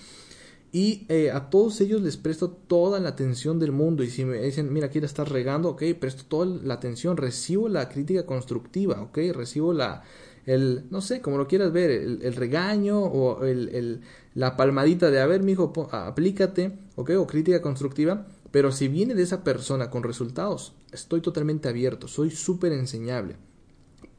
[0.73, 4.03] Y eh, a todos ellos les presto toda la atención del mundo.
[4.03, 7.69] Y si me dicen, mira, aquí la estás regando, ok, presto toda la atención, recibo
[7.69, 10.03] la crítica constructiva, ok, recibo la,
[10.47, 14.01] el, no sé, como lo quieras ver, el, regaño o el,
[14.35, 17.11] la palmadita de, a ver, mijo, aplícate, ¿ok?
[17.19, 18.27] O crítica constructiva.
[18.51, 23.37] Pero si viene de esa persona con resultados, estoy totalmente abierto, soy súper enseñable.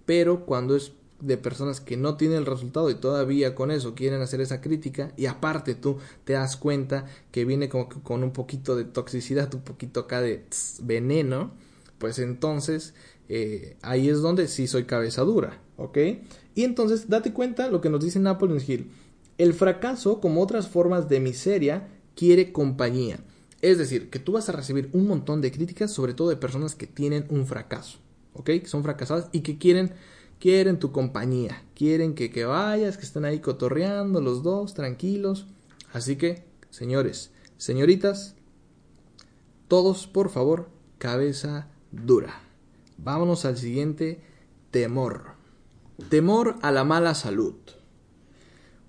[0.05, 0.93] Pero cuando es
[1.25, 5.11] de personas que no tienen el resultado y todavía con eso quieren hacer esa crítica
[5.17, 9.61] y aparte tú te das cuenta que viene como con un poquito de toxicidad, un
[9.61, 10.45] poquito acá de
[10.81, 11.51] veneno,
[11.97, 12.93] pues entonces
[13.29, 15.97] eh, ahí es donde sí soy cabeza dura, ¿ok?
[16.53, 18.91] Y entonces date cuenta lo que nos dice Napoleon Hill.
[19.37, 23.19] El fracaso, como otras formas de miseria, quiere compañía.
[23.61, 26.75] Es decir, que tú vas a recibir un montón de críticas, sobre todo de personas
[26.75, 27.97] que tienen un fracaso,
[28.33, 28.45] ¿ok?
[28.45, 29.91] Que son fracasadas y que quieren,
[30.39, 35.47] quieren tu compañía, quieren que, que vayas, que estén ahí cotorreando los dos, tranquilos.
[35.93, 38.35] Así que, señores, señoritas,
[39.67, 42.41] todos, por favor, cabeza dura.
[42.97, 44.21] Vámonos al siguiente,
[44.71, 45.35] temor.
[46.09, 47.55] Temor a la mala salud.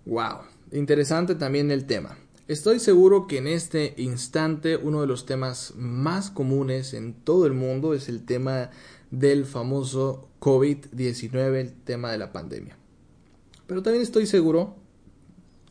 [0.04, 0.40] Wow,
[0.72, 2.18] interesante también el tema.
[2.48, 7.52] Estoy seguro que en este instante uno de los temas más comunes en todo el
[7.54, 8.70] mundo es el tema
[9.18, 12.76] del famoso COVID-19, el tema de la pandemia.
[13.66, 14.76] Pero también estoy seguro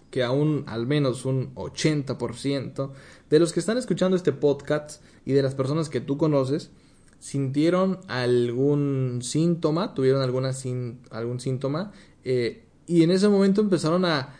[0.10, 2.92] que aún al menos un 80%
[3.30, 6.72] de los que están escuchando este podcast y de las personas que tú conoces
[7.20, 11.92] sintieron algún síntoma, tuvieron algún síntoma
[12.24, 14.36] eh, y en ese momento empezaron a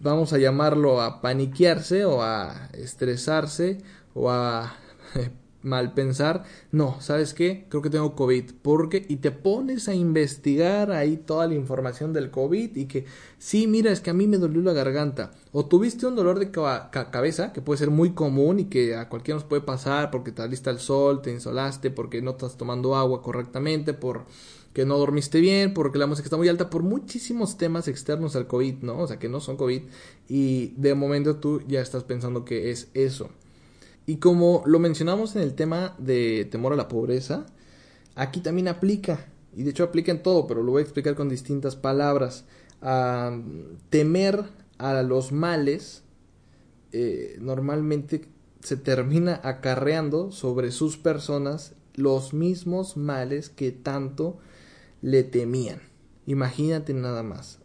[0.00, 3.78] vamos a llamarlo a paniquearse o a estresarse
[4.14, 4.76] o a
[5.62, 7.66] mal pensar, no, ¿sabes qué?
[7.68, 12.30] Creo que tengo COVID, porque y te pones a investigar ahí toda la información del
[12.30, 13.06] COVID y que
[13.38, 16.50] sí, mira, es que a mí me dolió la garganta o tuviste un dolor de
[16.50, 20.42] cabeza que puede ser muy común y que a cualquiera nos puede pasar porque te
[20.42, 24.26] alista el sol, te insolaste, porque no estás tomando agua correctamente, por
[24.72, 28.46] que no dormiste bien, porque la música está muy alta, por muchísimos temas externos al
[28.46, 28.98] COVID, ¿no?
[29.00, 29.82] O sea, que no son COVID
[30.28, 33.30] y de momento tú ya estás pensando que es eso.
[34.08, 37.44] Y como lo mencionamos en el tema de temor a la pobreza,
[38.14, 41.28] aquí también aplica, y de hecho aplica en todo, pero lo voy a explicar con
[41.28, 42.46] distintas palabras.
[43.90, 44.44] temer
[44.78, 46.04] a los males
[46.92, 48.24] eh, normalmente
[48.62, 54.38] se termina acarreando sobre sus personas los mismos males que tanto
[55.02, 55.82] le temían.
[56.24, 57.58] Imagínate nada más.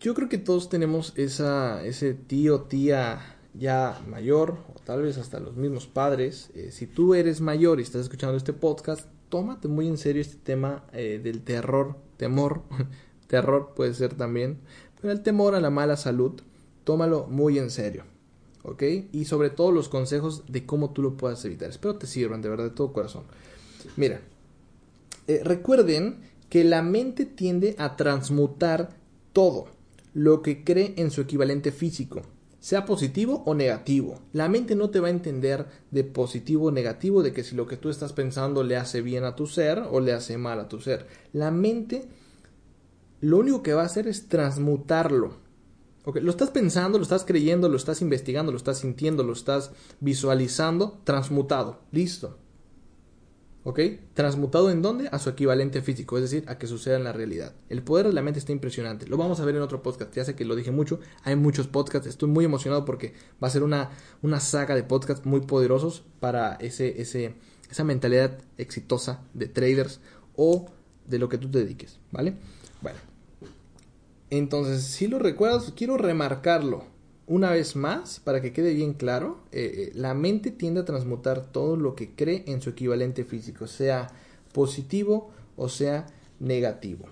[0.00, 5.40] Yo creo que todos tenemos esa, ese tío, tía ya mayor, o tal vez hasta
[5.40, 6.50] los mismos padres.
[6.54, 10.36] Eh, si tú eres mayor y estás escuchando este podcast, tómate muy en serio este
[10.36, 12.62] tema eh, del terror, temor,
[13.26, 14.58] terror puede ser también,
[15.00, 16.40] pero el temor a la mala salud,
[16.84, 18.04] tómalo muy en serio.
[18.62, 18.82] ¿Ok?
[19.12, 21.70] Y sobre todo los consejos de cómo tú lo puedas evitar.
[21.70, 23.22] Espero te sirvan de verdad de todo corazón.
[23.96, 24.20] Mira,
[25.28, 28.90] eh, recuerden que la mente tiende a transmutar
[29.32, 29.66] todo
[30.14, 32.22] lo que cree en su equivalente físico,
[32.66, 34.22] sea positivo o negativo.
[34.32, 37.68] La mente no te va a entender de positivo o negativo, de que si lo
[37.68, 40.68] que tú estás pensando le hace bien a tu ser o le hace mal a
[40.68, 41.06] tu ser.
[41.32, 42.08] La mente
[43.20, 45.36] lo único que va a hacer es transmutarlo.
[46.12, 50.98] Lo estás pensando, lo estás creyendo, lo estás investigando, lo estás sintiendo, lo estás visualizando,
[51.04, 51.82] transmutado.
[51.92, 52.36] Listo.
[53.68, 53.80] ¿Ok?
[54.14, 55.08] Transmutado en dónde?
[55.10, 57.52] A su equivalente físico, es decir, a que suceda en la realidad.
[57.68, 59.08] El poder de la mente está impresionante.
[59.08, 60.14] Lo vamos a ver en otro podcast.
[60.14, 61.00] Ya sé que lo dije mucho.
[61.24, 62.06] Hay muchos podcasts.
[62.06, 63.90] Estoy muy emocionado porque va a ser una,
[64.22, 67.34] una saga de podcasts muy poderosos para ese, ese,
[67.68, 69.98] esa mentalidad exitosa de traders
[70.36, 70.66] o
[71.04, 71.98] de lo que tú te dediques.
[72.12, 72.36] ¿Vale?
[72.82, 73.00] Bueno.
[74.30, 76.84] Entonces, si lo recuerdas, quiero remarcarlo
[77.26, 81.46] una vez más, para que quede bien claro, eh, eh, la mente tiende a transmutar
[81.46, 84.08] todo lo que cree en su equivalente físico, sea
[84.52, 86.06] positivo o sea
[86.38, 87.06] negativo.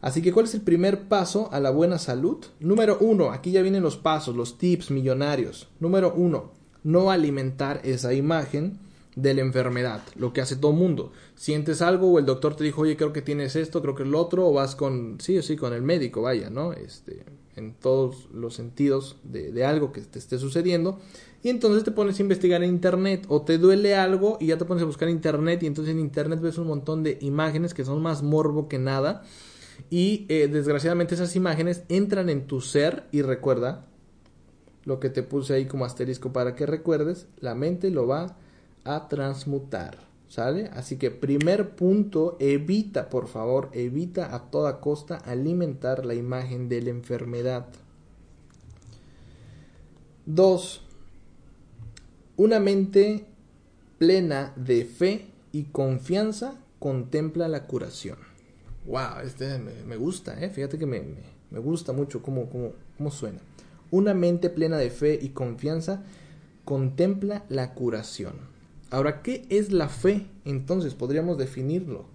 [0.00, 2.38] Así que, ¿cuál es el primer paso a la buena salud?
[2.58, 5.68] Número uno, aquí ya vienen los pasos, los tips millonarios.
[5.78, 6.52] Número uno,
[6.82, 8.78] no alimentar esa imagen
[9.20, 11.12] de la enfermedad, lo que hace todo mundo.
[11.34, 14.08] Sientes algo o el doctor te dijo, oye, creo que tienes esto, creo que es
[14.08, 16.72] lo otro, o vas con, sí o sí, con el médico, vaya, ¿no?
[16.72, 17.24] Este,
[17.56, 20.98] en todos los sentidos de, algo que te esté sucediendo.
[21.42, 24.64] Y entonces te pones a investigar en internet o te duele algo y ya te
[24.64, 27.84] pones a buscar en internet y entonces en internet ves un montón de imágenes que
[27.84, 29.22] son más morbo que nada.
[29.88, 33.86] Y eh, desgraciadamente esas imágenes entran en tu ser y recuerda
[34.84, 38.36] lo que te puse ahí como asterisco para que recuerdes, la mente lo va
[38.84, 40.10] a transmutar.
[40.28, 40.70] ¿Sale?
[40.74, 46.82] Así que primer punto, evita, por favor, evita a toda costa alimentar la imagen de
[46.82, 47.66] la enfermedad.
[50.26, 50.82] Dos,
[52.36, 53.26] una mente
[53.98, 58.18] plena de fe y confianza contempla la curación.
[58.86, 60.48] wow, este me, gusta, ¿eh?
[60.48, 61.02] fíjate que me,
[61.50, 63.40] me, gusta mucho cómo, cómo, cómo suena.
[63.90, 66.04] Una mente plena de fe y confianza
[66.64, 68.49] contempla la curación.
[68.90, 70.26] Ahora, ¿qué es la fe?
[70.44, 72.06] Entonces podríamos definirlo.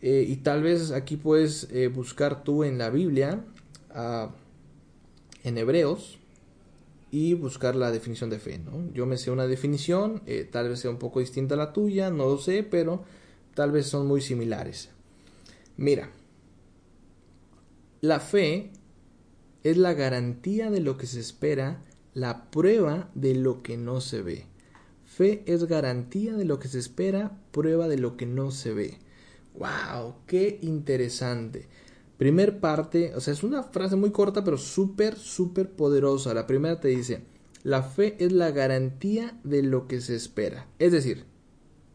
[0.00, 3.44] Eh, y tal vez aquí puedes eh, buscar tú en la Biblia,
[3.90, 4.34] ah,
[5.44, 6.18] en Hebreos,
[7.10, 8.58] y buscar la definición de fe.
[8.58, 8.92] ¿no?
[8.92, 12.10] Yo me sé una definición, eh, tal vez sea un poco distinta a la tuya,
[12.10, 13.04] no lo sé, pero
[13.54, 14.90] tal vez son muy similares.
[15.76, 16.10] Mira,
[18.00, 18.70] la fe
[19.64, 21.82] es la garantía de lo que se espera,
[22.14, 24.46] la prueba de lo que no se ve.
[25.16, 28.98] Fe es garantía de lo que se espera, prueba de lo que no se ve.
[29.54, 30.16] ¡Wow!
[30.26, 31.68] ¡Qué interesante!
[32.18, 36.34] Primer parte, o sea, es una frase muy corta, pero súper, súper poderosa.
[36.34, 37.22] La primera te dice,
[37.62, 40.66] la fe es la garantía de lo que se espera.
[40.78, 41.24] Es decir,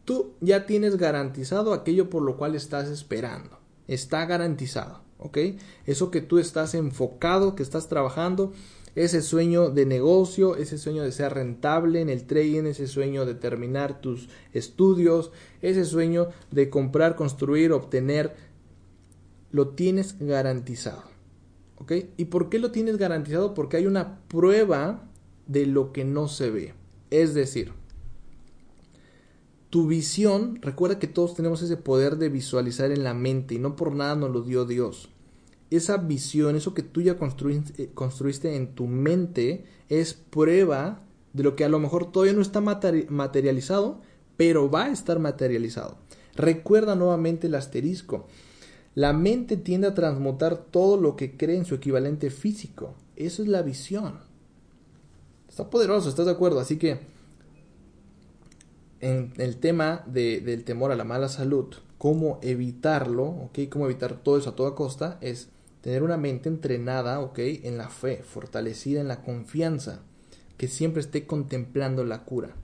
[0.04, 3.60] tú ya tienes garantizado aquello por lo cual estás esperando.
[3.86, 5.38] Está garantizado, ¿ok?
[5.86, 8.52] Eso que tú estás enfocado, que estás trabajando,
[8.94, 13.34] ese sueño de negocio, ese sueño de ser rentable en el trading, ese sueño de
[13.34, 15.32] terminar tus estudios,
[15.62, 18.34] ese sueño de comprar, construir, obtener,
[19.50, 21.04] lo tienes garantizado.
[21.76, 21.92] ¿Ok?
[22.16, 23.54] ¿Y por qué lo tienes garantizado?
[23.54, 25.08] Porque hay una prueba
[25.46, 26.74] de lo que no se ve.
[27.10, 27.72] Es decir,
[29.70, 33.74] tu visión, recuerda que todos tenemos ese poder de visualizar en la mente y no
[33.74, 35.08] por nada nos lo dio Dios
[35.76, 41.02] esa visión, eso que tú ya construiste, eh, construiste en tu mente, es prueba
[41.32, 44.00] de lo que a lo mejor todavía no está materializado,
[44.36, 45.98] pero va a estar materializado.
[46.34, 48.26] Recuerda nuevamente el asterisco.
[48.94, 52.94] La mente tiende a transmutar todo lo que cree en su equivalente físico.
[53.16, 54.20] Eso es la visión.
[55.48, 56.60] Está poderoso, ¿estás de acuerdo?
[56.60, 57.00] Así que
[59.00, 61.66] en el tema del temor a la mala salud,
[61.98, 63.68] cómo evitarlo, ¿ok?
[63.68, 65.48] Cómo evitar todo eso a toda costa, es
[65.82, 67.38] tener una mente entrenada, ¿ok?
[67.38, 70.00] En la fe, fortalecida en la confianza,
[70.56, 72.54] que siempre esté contemplando la cura,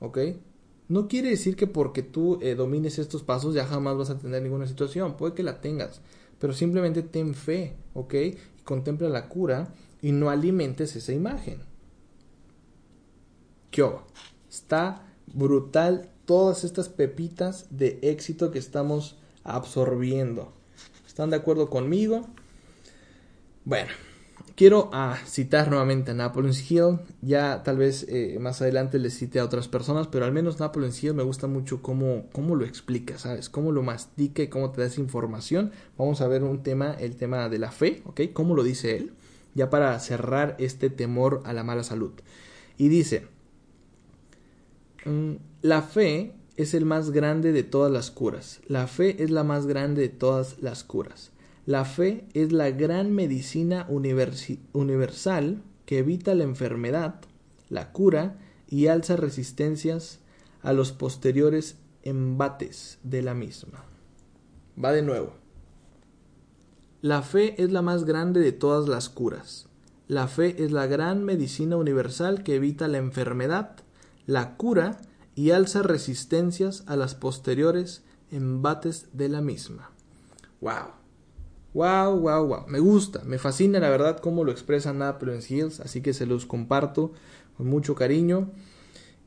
[0.00, 0.18] ¿ok?
[0.88, 4.42] No quiere decir que porque tú eh, domines estos pasos ya jamás vas a tener
[4.42, 6.00] ninguna situación, puede que la tengas,
[6.38, 8.14] pero simplemente ten fe, ¿ok?
[8.14, 11.60] Y contempla la cura y no alimentes esa imagen.
[13.70, 13.84] ¿Qué
[14.50, 20.52] Está brutal todas estas pepitas de éxito que estamos absorbiendo.
[21.06, 22.26] ¿Están de acuerdo conmigo?
[23.66, 23.90] Bueno,
[24.54, 27.00] quiero ah, citar nuevamente a Napoleon Hill.
[27.20, 30.92] Ya tal vez eh, más adelante le cite a otras personas, pero al menos Napoleon
[30.92, 33.50] Hill me gusta mucho cómo, cómo lo explica, ¿sabes?
[33.50, 35.72] Cómo lo mastica y cómo te da esa información.
[35.98, 38.20] Vamos a ver un tema, el tema de la fe, ¿ok?
[38.32, 39.14] Cómo lo dice él,
[39.54, 42.12] ya para cerrar este temor a la mala salud.
[42.78, 43.26] Y dice,
[45.06, 48.60] mm, la fe es el más grande de todas las curas.
[48.68, 51.32] La fe es la más grande de todas las curas.
[51.66, 57.16] La fe es la gran medicina universal que evita la enfermedad,
[57.68, 58.38] la cura
[58.68, 60.20] y alza resistencias
[60.62, 63.84] a los posteriores embates de la misma.
[64.82, 65.32] Va de nuevo.
[67.02, 69.66] La fe es la más grande de todas las curas.
[70.06, 73.76] La fe es la gran medicina universal que evita la enfermedad,
[74.26, 75.00] la cura
[75.34, 79.90] y alza resistencias a las posteriores embates de la misma.
[80.60, 81.05] ¡Wow!
[81.76, 82.64] Wow, wow, wow.
[82.68, 86.46] Me gusta, me fascina la verdad cómo lo expresa Napoleon Hills, así que se los
[86.46, 87.12] comparto
[87.58, 88.50] con mucho cariño.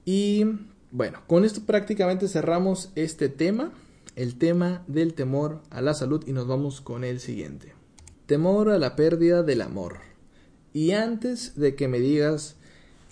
[0.03, 0.45] Y
[0.89, 3.71] bueno, con esto prácticamente cerramos este tema,
[4.15, 7.73] el tema del temor a la salud y nos vamos con el siguiente.
[8.25, 9.97] Temor a la pérdida del amor.
[10.73, 12.55] Y antes de que me digas,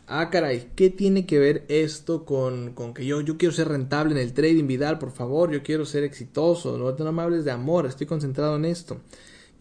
[0.07, 4.13] ah caray, ¿qué tiene que ver esto con, con que yo, yo quiero ser rentable
[4.13, 7.51] en el trading Vidal, por favor, yo quiero ser exitoso, no, no me hables de
[7.51, 9.01] amor, estoy concentrado en esto.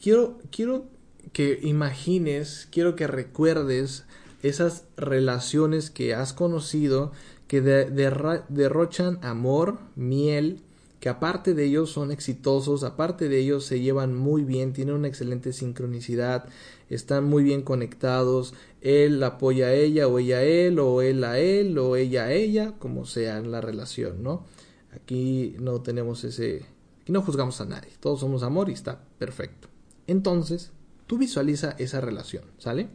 [0.00, 0.86] Quiero, quiero
[1.32, 4.04] que imagines, quiero que recuerdes
[4.42, 7.12] esas relaciones que has conocido
[7.48, 10.62] que derrochan amor, miel,
[11.00, 15.08] que aparte de ellos son exitosos, aparte de ellos se llevan muy bien, tienen una
[15.08, 16.48] excelente sincronicidad,
[16.90, 18.54] están muy bien conectados,
[18.86, 22.32] él apoya a ella o ella a él o él a él o ella a
[22.32, 24.44] ella, como sea en la relación, ¿no?
[24.92, 26.64] Aquí no tenemos ese,
[27.02, 29.66] aquí no juzgamos a nadie, todos somos amor y está perfecto.
[30.06, 30.70] Entonces,
[31.08, 32.88] tú visualiza esa relación, ¿sale?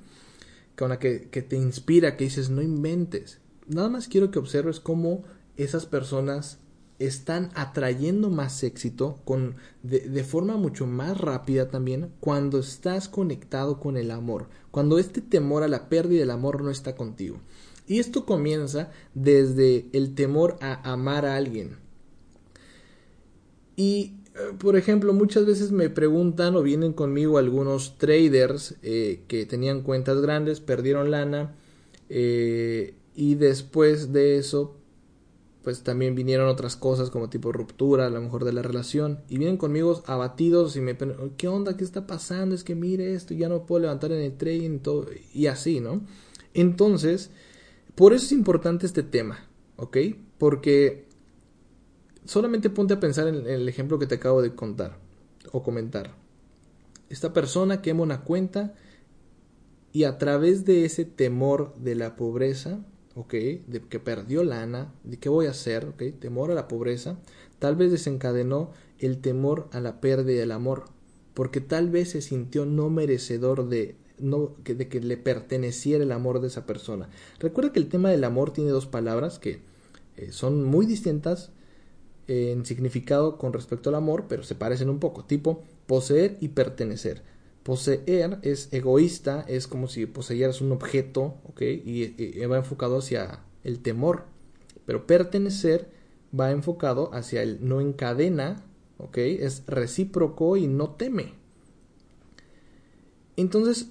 [0.78, 3.40] Con la que, te inspira, que dices, no inventes.
[3.68, 5.26] Nada más quiero que observes cómo
[5.58, 6.60] esas personas
[7.06, 13.98] están atrayendo más éxito con, de, forma mucho más rápida también cuando estás conectado con
[13.98, 17.40] el amor, cuando este temor a la pérdida del amor no está contigo.
[17.88, 21.78] Y esto comienza desde el temor a amar a alguien.
[23.76, 24.16] Y
[24.60, 30.22] por ejemplo, muchas veces me preguntan o vienen conmigo algunos traders eh, que tenían cuentas
[30.22, 31.56] grandes, perdieron lana
[32.10, 34.76] eh, y después de eso,
[35.64, 39.38] pues también vinieron otras cosas como tipo ruptura, a lo mejor de la relación, y
[39.38, 40.98] vienen conmigo abatidos y me
[41.38, 41.78] ¿qué onda?
[41.78, 42.56] ¿Qué está pasando?
[42.56, 44.80] Es que mire esto, ya no puedo levantar en el trading
[45.34, 46.02] y así, ¿no?
[46.54, 47.30] Entonces,
[47.96, 49.98] por eso es importante este tema, ¿ok?
[50.38, 51.08] Porque
[52.26, 54.98] solamente ponte a pensar en el ejemplo que te acabo de contar
[55.52, 56.16] o comentar.
[57.10, 58.74] Esta persona quema una cuenta
[59.92, 62.80] y a través de ese temor de la pobreza,
[63.16, 63.34] ¿ok?
[63.34, 66.04] De que perdió lana, de qué voy a hacer, ¿ok?
[66.20, 67.18] Temor a la pobreza,
[67.60, 70.86] tal vez desencadenó el temor a la pérdida del amor,
[71.34, 76.42] porque tal vez se sintió no merecedor de, no, de que le perteneciera el amor
[76.42, 77.10] de esa persona.
[77.40, 79.62] Recuerda que el tema del amor tiene dos palabras que
[80.18, 81.52] eh, son muy distintas
[82.28, 87.24] en significado con respecto al amor, pero se parecen un poco, tipo poseer y pertenecer.
[87.64, 91.62] Poseer es egoísta, es como si poseyeras un objeto, ¿ok?
[91.62, 94.26] Y, va enfocado hacia el temor.
[94.86, 95.90] Pero pertenecer
[96.38, 98.64] va enfocado hacia el no encadena,
[98.98, 99.18] ¿ok?
[99.18, 101.34] Es recíproco y no teme.
[103.38, 103.88] Entonces,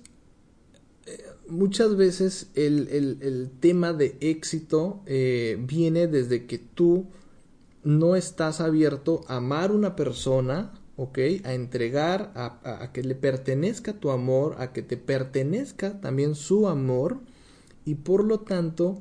[1.07, 7.07] eh, muchas veces el, tema de éxito eh, viene desde que tú
[7.83, 10.73] no estás abierto a amar una persona,
[11.45, 17.21] A entregar, a, que le pertenezca tu amor, a que te pertenezca también su amor,
[17.87, 19.01] y por lo tanto,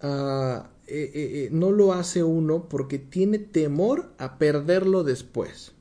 [0.00, 5.72] ah, eh, eh, eh, no lo hace uno porque tiene temor a perderlo después,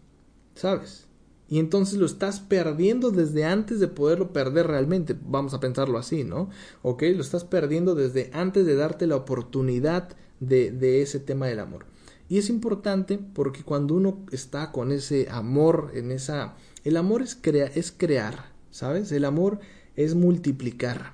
[0.56, 1.06] ¿sabes?
[1.48, 5.16] Y entonces lo estás perdiendo desde antes de poderlo perder realmente.
[5.28, 6.50] Vamos a pensarlo así, ¿no?
[6.82, 7.04] ¿Ok?
[7.16, 11.86] Lo estás perdiendo desde antes de darte la oportunidad de ese tema del amor.
[12.28, 16.56] Y es importante porque cuando uno está con ese amor, en esa...
[16.84, 19.12] El amor es, es crear, ¿sabes?
[19.12, 19.60] El amor
[19.96, 21.14] es multiplicar.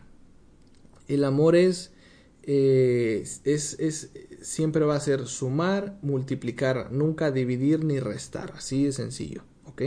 [1.08, 1.92] El amor es,
[2.44, 8.54] eh, es, es, siempre va a ser sumar, multiplicar, nunca dividir ni restar.
[8.56, 9.82] Así de sencillo, ¿ok?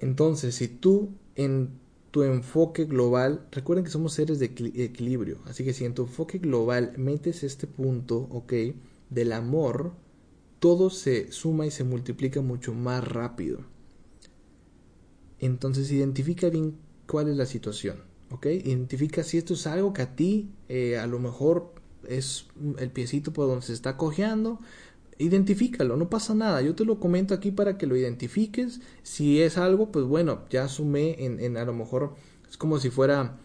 [0.00, 1.78] Entonces, si tú en
[2.10, 6.38] tu enfoque global, recuerden que somos seres de equilibrio, así que si en tu enfoque
[6.38, 8.52] global metes este punto, ¿ok?
[9.10, 9.92] Del amor,
[10.60, 13.60] todo se suma y se multiplica mucho más rápido.
[15.38, 18.46] Entonces identifica bien cuál es la situación, ¿ok?
[18.46, 21.74] Identifica si esto es algo que a ti eh, a lo mejor
[22.06, 22.46] es
[22.78, 24.58] el piecito por donde se está cojeando,
[25.18, 29.58] identifícalo, no pasa nada, yo te lo comento aquí para que lo identifiques, si es
[29.58, 32.14] algo, pues bueno, ya sumé en, a lo mejor,
[32.48, 33.38] es como si fuera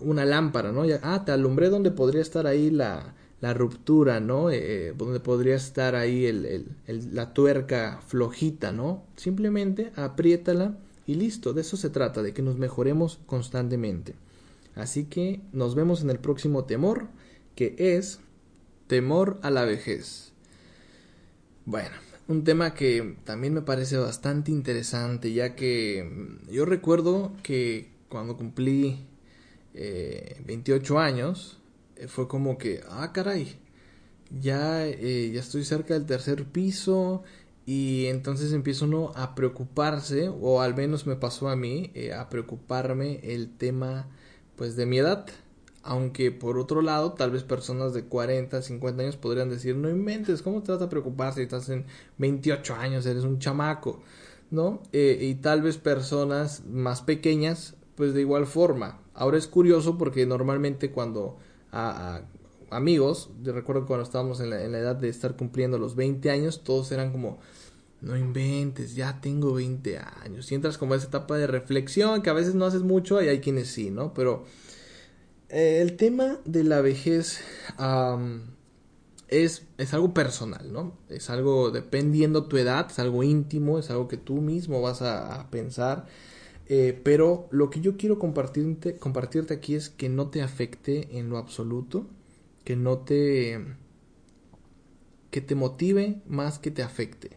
[0.00, 0.84] una lámpara, ¿no?
[1.02, 4.50] Ah, te alumbré donde podría estar ahí la, la ruptura, ¿no?
[4.50, 4.58] Eh,
[4.88, 9.04] eh, donde podría estar ahí el, la tuerca flojita, ¿no?
[9.16, 10.76] Simplemente apriétala
[11.06, 14.14] y listo, de eso se trata, de que nos mejoremos constantemente.
[14.74, 17.08] Así que nos vemos en el próximo temor,
[17.54, 18.20] que es
[18.86, 20.32] temor a la vejez.
[21.64, 21.96] Bueno,
[22.28, 28.36] un tema que también me parece bastante interesante, ya que mm, yo recuerdo que cuando
[28.36, 29.04] cumplí
[29.74, 31.57] 28 eh, años,
[32.06, 33.58] fue como que, ah, caray,
[34.30, 37.22] ya, eh, ya estoy cerca del tercer piso
[37.66, 42.28] y entonces empiezo uno a preocuparse, o al menos me pasó a mí, eh, a
[42.28, 44.08] preocuparme el tema
[44.56, 45.26] pues de mi edad.
[45.82, 50.42] Aunque por otro lado, tal vez personas de 40, 50 años podrían decir, no inventes,
[50.42, 51.86] ¿cómo te vas a preocupar si estás en
[52.18, 54.02] 28 años, eres un chamaco?
[54.50, 54.82] ¿No?
[54.92, 58.98] y tal vez personas más pequeñas, pues de igual forma.
[59.12, 61.36] Ahora es curioso porque normalmente cuando
[61.72, 62.22] a,
[62.70, 66.92] amigos, yo recuerdo cuando estábamos en la, edad de estar cumpliendo los 20 años, todos
[66.92, 67.38] eran como,
[68.00, 70.50] no inventes, ya tengo 20 años.
[70.50, 73.28] Y entras como a esa etapa de reflexión, que a veces no haces mucho, y
[73.28, 74.14] hay quienes sí, ¿no?
[74.14, 74.44] Pero
[75.48, 77.40] eh, el tema de la vejez
[79.28, 80.96] es, es algo personal, ¿no?
[81.08, 85.48] Es algo dependiendo tu edad, es algo íntimo, es algo que tú mismo vas a
[85.50, 86.06] pensar.
[86.68, 91.30] Eh, pero lo que yo quiero compartirte, compartirte aquí es que no te afecte en
[91.30, 92.06] lo absoluto,
[92.64, 93.64] que no te
[95.30, 97.30] que te motive más que te afecte,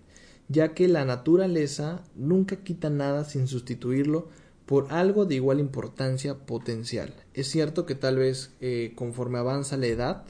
[0.47, 4.29] ya que la naturaleza nunca quita nada sin sustituirlo
[4.65, 7.13] por algo de igual importancia potencial.
[7.33, 10.23] Es cierto que tal vez eh, conforme avanza la edad,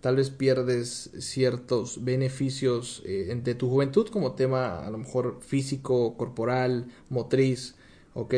[0.00, 6.16] tal vez pierdes ciertos beneficios eh, de tu juventud como tema a lo mejor físico,
[6.16, 7.74] corporal, motriz,
[8.18, 8.34] ¿ok?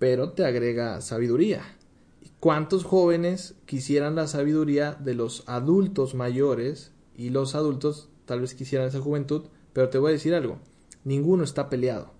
[0.00, 1.62] Pero te agrega sabiduría.
[2.40, 8.88] ¿Cuántos jóvenes quisieran la sabiduría de los adultos mayores y los adultos tal vez quisieran
[8.88, 10.58] esa juventud, pero te voy a decir algo,
[11.04, 12.12] ninguno está peleado.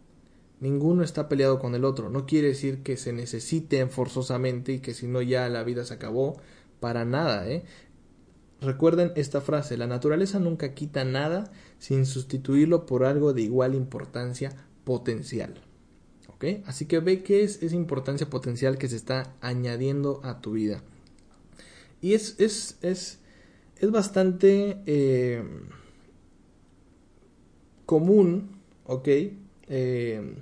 [0.60, 2.08] Ninguno está peleado con el otro.
[2.10, 5.94] No quiere decir que se necesiten forzosamente y que si no ya la vida se
[5.94, 6.40] acabó.
[6.80, 7.64] Para nada, ¿eh?
[8.60, 14.54] Recuerden esta frase, la naturaleza nunca quita nada sin sustituirlo por algo de igual importancia
[14.84, 15.65] potencial.
[16.66, 20.82] Así que ve qué es esa importancia potencial que se está añadiendo a tu vida.
[22.00, 23.18] Y es, es, es,
[23.78, 25.42] es bastante eh,
[27.86, 28.60] común.
[29.68, 30.34] Eh,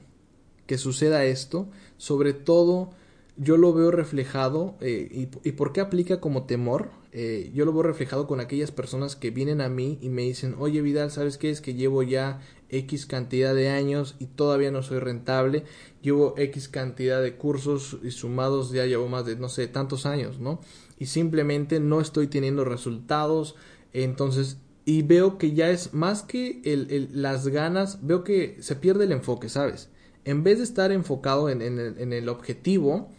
[0.66, 2.90] que suceda esto, sobre todo
[3.37, 7.72] yo lo veo reflejado, eh, y, y, por qué aplica como temor, eh, yo lo
[7.72, 11.39] veo reflejado con aquellas personas que vienen a mí y me dicen, oye Vidal, ¿sabes
[11.39, 11.51] qué?
[11.51, 15.64] Es que llevo ya X cantidad de años y todavía no soy rentable,
[16.03, 20.41] llevo X cantidad de cursos y sumados ya llevo más de, no sé, tantos años,
[20.41, 20.61] ¿no?
[20.99, 23.55] Y simplemente no estoy teniendo resultados,
[23.93, 28.76] entonces y veo que ya es más que el, el, las ganas, veo que se
[28.76, 29.89] pierde el enfoque, ¿sabes?
[30.24, 33.11] En vez de estar enfocado en, en, en, el, objetivo,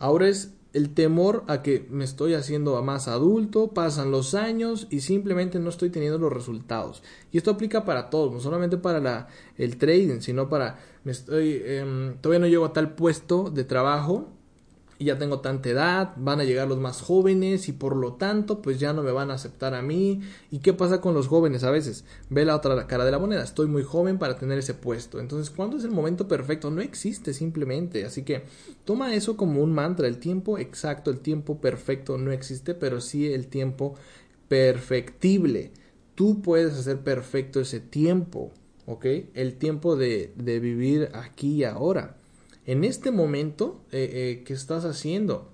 [0.00, 5.00] ahora es el temor a que me estoy haciendo más adulto, pasan los años y
[5.00, 7.02] simplemente no estoy teniendo los resultados.
[7.32, 11.60] Y esto aplica para todos, no solamente para la, el trading, sino para, me estoy,
[11.64, 14.28] eh, todavía no llego a tal puesto de trabajo
[15.00, 18.60] y ya tengo tanta edad, van a llegar los más jóvenes y por lo tanto
[18.60, 20.20] pues ya no me van a aceptar a mí.
[20.50, 22.04] ¿Y qué pasa con los jóvenes a veces?
[22.28, 25.18] Ve la otra cara de la moneda, estoy muy joven para tener ese puesto.
[25.18, 26.70] Entonces, ¿cuándo es el momento perfecto?
[26.70, 28.04] No existe simplemente.
[28.04, 28.44] Así que
[28.84, 33.32] toma eso como un mantra, el tiempo exacto, el tiempo perfecto no existe, pero sí
[33.32, 33.94] el tiempo
[34.48, 35.72] perfectible.
[36.14, 38.52] Tú puedes hacer perfecto ese tiempo,
[38.84, 39.06] ¿ok?
[39.32, 42.19] El tiempo de, de vivir aquí y ahora
[42.70, 45.50] en este momento eh, eh, que estás haciendo.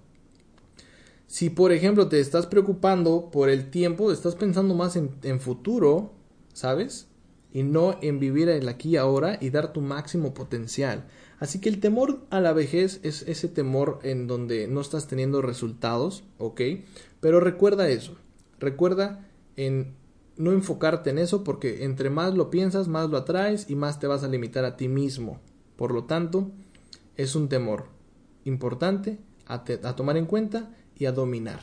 [1.27, 6.13] Si por ejemplo te estás preocupando por el tiempo, estás pensando más en, en futuro,
[6.53, 7.09] ¿sabes?
[7.55, 11.07] Y no en vivir el aquí y ahora y dar tu máximo potencial.
[11.39, 15.41] Así que el temor a la vejez es ese temor en donde no estás teniendo
[15.41, 16.61] resultados, ¿ok?
[17.21, 18.15] Pero recuerda eso,
[18.61, 19.95] recuerda en
[20.37, 24.07] no enfocarte en eso porque entre más lo piensas, más lo atraes y más te
[24.07, 25.41] vas a limitar a ti mismo.
[25.77, 26.53] Por lo tanto,
[27.17, 27.87] es un temor
[28.45, 29.65] importante a,
[29.97, 31.61] tomar en cuenta y a dominar.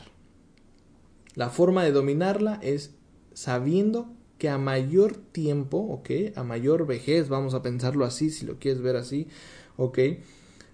[1.34, 2.94] La forma de dominarla es
[3.32, 8.58] sabiendo que a mayor tiempo, ok, a mayor vejez, vamos a pensarlo así, si lo
[8.58, 9.28] quieres ver así,
[9.76, 10.20] ok, eh,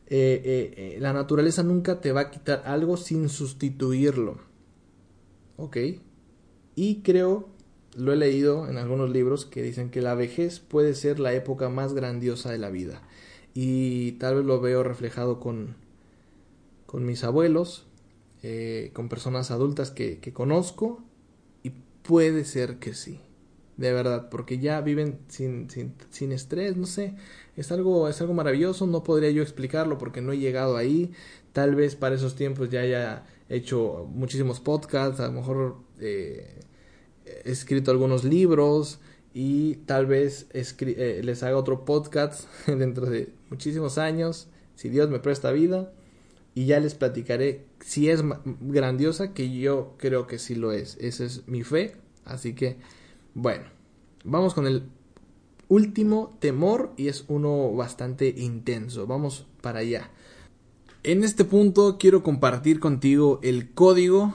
[0.08, 4.38] eh, eh, la naturaleza nunca te va a quitar algo sin sustituirlo,
[5.56, 5.76] ok,
[6.74, 7.48] y creo,
[7.96, 11.68] lo he leído en algunos libros que dicen que la vejez puede ser la época
[11.68, 13.02] más grandiosa de la vida
[13.55, 15.76] y tal vez lo veo reflejado con,
[16.86, 17.86] con mis abuelos,
[18.42, 21.03] eh, con personas adultas que, conozco
[21.62, 21.70] y
[22.03, 23.20] puede ser que sí,
[23.76, 27.14] de verdad, porque ya viven sin, sin, sin, estrés, no sé,
[27.57, 31.12] es algo, es algo maravilloso, no podría yo explicarlo porque no he llegado ahí,
[31.53, 36.61] tal vez para esos tiempos ya haya hecho muchísimos podcasts, a lo mejor eh,
[37.44, 39.01] he escrito algunos libros,
[39.32, 45.20] y tal vez eh, les haga otro podcast dentro de muchísimos años, si Dios me
[45.20, 45.92] presta vida,
[46.54, 48.22] y ya les platicaré si es
[48.60, 50.96] grandiosa, que yo creo que sí lo es.
[51.00, 51.94] Esa es mi fe.
[52.24, 52.76] Así que,
[53.34, 53.64] bueno,
[54.24, 54.84] vamos con el
[55.68, 59.06] último temor y es uno bastante intenso.
[59.06, 60.10] Vamos para allá.
[61.02, 64.34] En este punto quiero compartir contigo el código.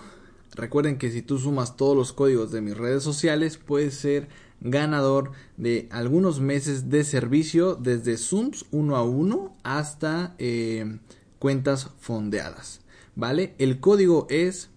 [0.56, 4.30] Recuerden que si tú sumas todos los códigos de mis redes sociales, puede ser
[4.66, 11.00] ganador de algunos meses de servicio desde Zooms uno a uno hasta eh,
[11.40, 12.82] cuentas fondeadas.
[13.16, 13.56] ¿Vale?
[13.60, 14.72] El código es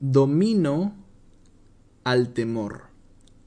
[0.00, 0.96] domino
[2.04, 2.84] al temor.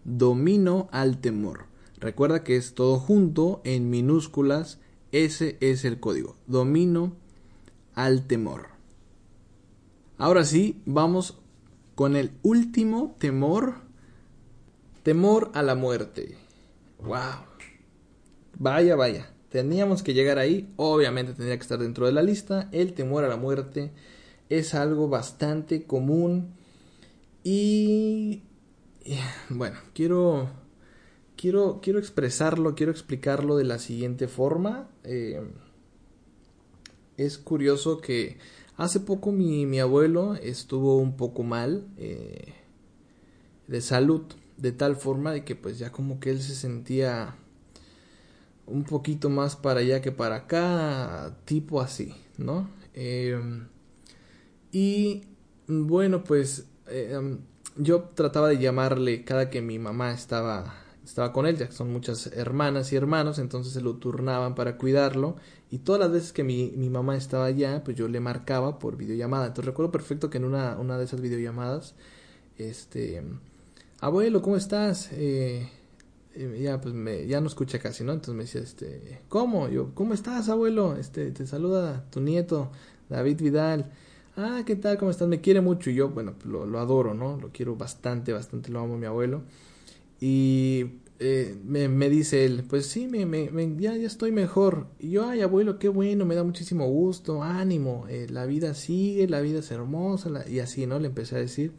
[0.04, 1.66] Domino al temor.
[2.00, 4.80] Recuerda que es todo junto en minúsculas.
[5.12, 6.38] Ese es el código.
[6.46, 7.16] Domino
[7.96, 8.68] al temor.
[10.18, 11.40] Ahora sí, vamos
[11.96, 13.91] con el último temor
[15.04, 16.38] Temor a la muerte.
[17.00, 17.46] Wow.
[18.58, 19.32] Vaya, vaya.
[19.50, 20.72] Teníamos que llegar ahí.
[20.76, 22.70] Obviamente tendría que estar dentro de la lista.
[22.72, 23.92] El temor a la muerte
[24.50, 26.54] es algo bastante común.
[27.44, 28.44] Y
[29.50, 30.50] bueno, quiero
[31.36, 34.90] quiero quiero expresarlo, quiero explicarlo de la siguiente forma.
[35.04, 35.42] Eh,
[37.18, 38.38] es curioso que
[38.78, 42.54] hace poco mi, mi, abuelo estuvo un poco mal eh,
[43.68, 44.24] de salud
[44.58, 47.36] de tal forma de que pues ya como que él se sentía
[48.68, 52.70] un poquito más para allá que para acá, tipo así, ¿no?
[52.94, 53.40] Eh,
[54.72, 55.24] y
[55.68, 57.38] bueno, pues eh,
[57.78, 61.92] yo trataba de llamarle cada que mi mamá estaba estaba con él, ya que son
[61.92, 65.36] muchas hermanas y hermanos, entonces se lo turnaban para cuidarlo
[65.70, 68.98] y todas las veces que mi, mi mamá estaba allá, pues yo le marcaba por
[68.98, 69.48] videollamada.
[69.48, 71.96] Entonces recuerdo perfecto que en una, una de esas videollamadas,
[72.58, 73.24] este,
[74.02, 75.10] abuelo, ¿cómo estás?
[75.14, 75.70] Eh,
[76.34, 78.12] eh, ya pues me, ya no escucha casi, ¿no?
[78.12, 79.70] Entonces me decía, este, ¿cómo?
[79.70, 80.98] Yo, ¿cómo estás, abuelo?
[80.98, 82.72] Este, te saluda tu nieto,
[83.10, 83.92] David Vidal.
[84.36, 84.98] Ah, ¿qué tal?
[84.98, 85.28] ¿Cómo estás?
[85.28, 87.38] Me quiere mucho y yo, bueno, lo, lo adoro, ¿no?
[87.38, 89.44] Lo quiero bastante, bastante, lo amo mi abuelo.
[90.20, 90.86] Y
[91.20, 94.88] eh, me, me, dice él, pues sí, me, me, ya, ya estoy mejor.
[95.00, 99.28] Y yo, ay, abuelo, qué bueno, me da muchísimo gusto, ánimo, eh, la vida sigue,
[99.28, 100.98] la vida es hermosa, y así, ¿no?
[100.98, 101.74] Le empecé a decir.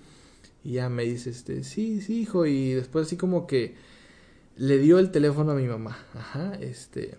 [0.65, 3.75] Y ya me dice, este, sí, sí, hijo, y después así como que
[4.57, 7.17] le dio el teléfono a mi mamá, ajá, este...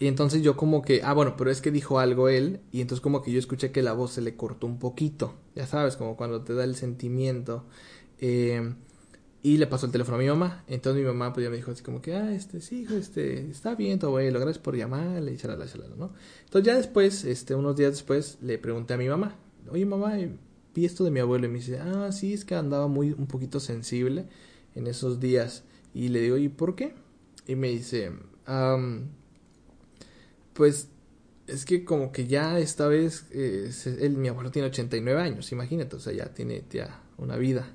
[0.00, 3.00] Y entonces yo como que, ah, bueno, pero es que dijo algo él, y entonces
[3.00, 6.16] como que yo escuché que la voz se le cortó un poquito, ya sabes, como
[6.16, 7.64] cuando te da el sentimiento.
[8.20, 8.74] Eh,
[9.42, 10.64] y le pasó el teléfono a mi mamá.
[10.66, 13.48] Entonces mi mamá pues ya me dijo así como que, ah, este, sí, hijo, este,
[13.50, 16.12] está bien tu abuelo, gracias por llamarle y chalala, chalala, ¿no?
[16.44, 19.36] Entonces ya después, este, unos días después, le pregunté a mi mamá,
[19.70, 20.14] oye mamá,
[20.84, 23.60] esto de mi abuelo y me dice, ah, sí, es que andaba muy, un poquito
[23.60, 24.26] sensible
[24.74, 25.64] en esos días.
[25.94, 26.94] Y le digo, ¿y por qué?
[27.46, 28.12] Y me dice,
[30.52, 30.88] pues
[31.46, 33.70] es que como que ya esta vez, eh,
[34.00, 37.74] él, mi abuelo tiene 89 años, imagínate, o sea, ya tiene ya una vida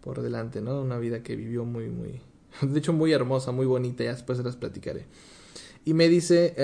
[0.00, 0.82] por delante, ¿no?
[0.82, 2.20] Una vida que vivió muy, muy,
[2.62, 5.06] de hecho muy hermosa, muy bonita, ya después se las platicaré.
[5.84, 6.54] Y me dice,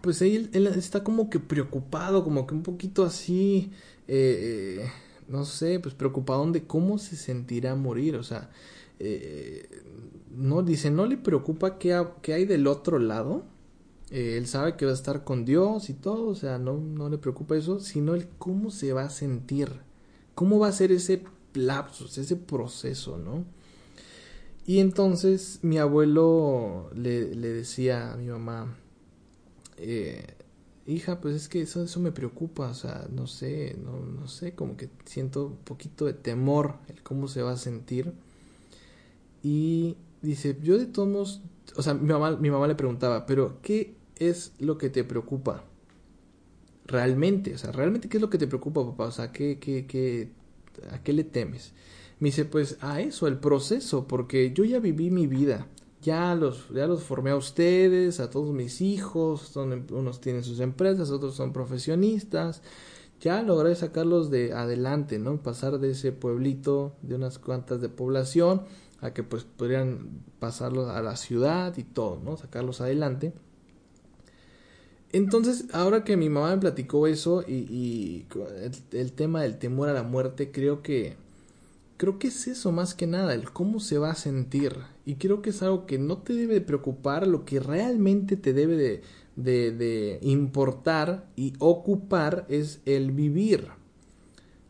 [0.00, 3.70] pues él, él, está como que preocupado, como que un poquito así,
[4.08, 4.88] eh,
[5.28, 8.50] no sé, pues preocupado de cómo se sentirá morir, o sea,
[8.98, 9.68] eh,
[10.34, 13.44] no, dice, no le preocupa qué, qué hay del otro lado,
[14.10, 17.08] eh, él sabe que va a estar con Dios y todo, o sea, no, no
[17.08, 19.70] le preocupa eso, sino el cómo se va a sentir,
[20.34, 21.22] cómo va a ser ese
[21.54, 23.44] lapsos, ese proceso, ¿no?
[24.66, 28.76] Y entonces mi abuelo le, le decía a mi mamá,
[29.76, 30.34] eh,
[30.86, 34.54] hija, pues es que eso, eso me preocupa, o sea, no sé, no, no sé,
[34.54, 38.12] como que siento un poquito de temor, el cómo se va a sentir.
[39.42, 41.42] Y dice, yo de todos modos,
[41.76, 45.64] o sea, mi mamá, mi mamá le preguntaba, pero ¿qué es lo que te preocupa?
[46.86, 49.86] Realmente, o sea, realmente qué es lo que te preocupa, papá, o sea, ¿qué, qué,
[49.86, 50.30] qué
[50.90, 51.72] ¿A qué le temes?
[52.18, 55.66] Me dice, pues a eso, el proceso, porque yo ya viví mi vida.
[56.02, 60.60] Ya los, ya los formé a ustedes, a todos mis hijos, em, unos tienen sus
[60.60, 62.62] empresas, otros son profesionistas.
[63.20, 65.36] Ya logré sacarlos de adelante, ¿no?
[65.42, 68.62] Pasar de ese pueblito de unas cuantas de población
[69.00, 72.36] a que pues podrían pasarlos a la ciudad y todo, ¿no?
[72.36, 73.32] Sacarlos adelante.
[75.12, 78.26] Entonces, ahora que mi mamá me platicó eso y,
[78.92, 81.16] el, tema del temor a la muerte, creo que
[81.98, 84.76] creo que es eso más que nada, el cómo se va a sentir.
[85.04, 88.52] Y creo que es algo que no te debe de preocupar, lo que realmente te
[88.52, 89.02] debe de,
[89.36, 93.68] de, de importar y ocupar es el vivir.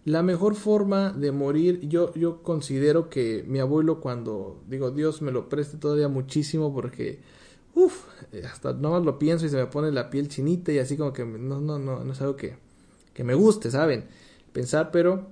[0.05, 5.31] La mejor forma de morir, yo, yo considero que mi abuelo cuando, digo, Dios me
[5.31, 7.21] lo preste todavía muchísimo porque
[7.75, 10.79] Uf, eh, hasta no más lo pienso y se me pone la piel chinita y
[10.79, 12.57] así como que no, no, no, no es algo que,
[13.15, 14.05] que me guste, ¿saben?
[14.53, 15.27] Pensar, pero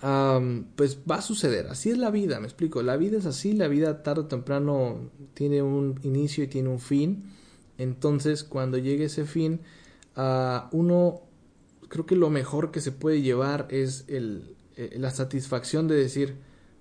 [0.00, 3.68] pues va a suceder, así es la vida, me explico, la vida es así, la
[3.68, 7.32] vida tarde o temprano tiene un inicio y tiene un fin,
[7.78, 9.60] entonces cuando llegue ese fin,
[10.72, 11.22] uno,
[11.88, 16.36] creo que lo mejor que se puede llevar es el, eh, la satisfacción de decir,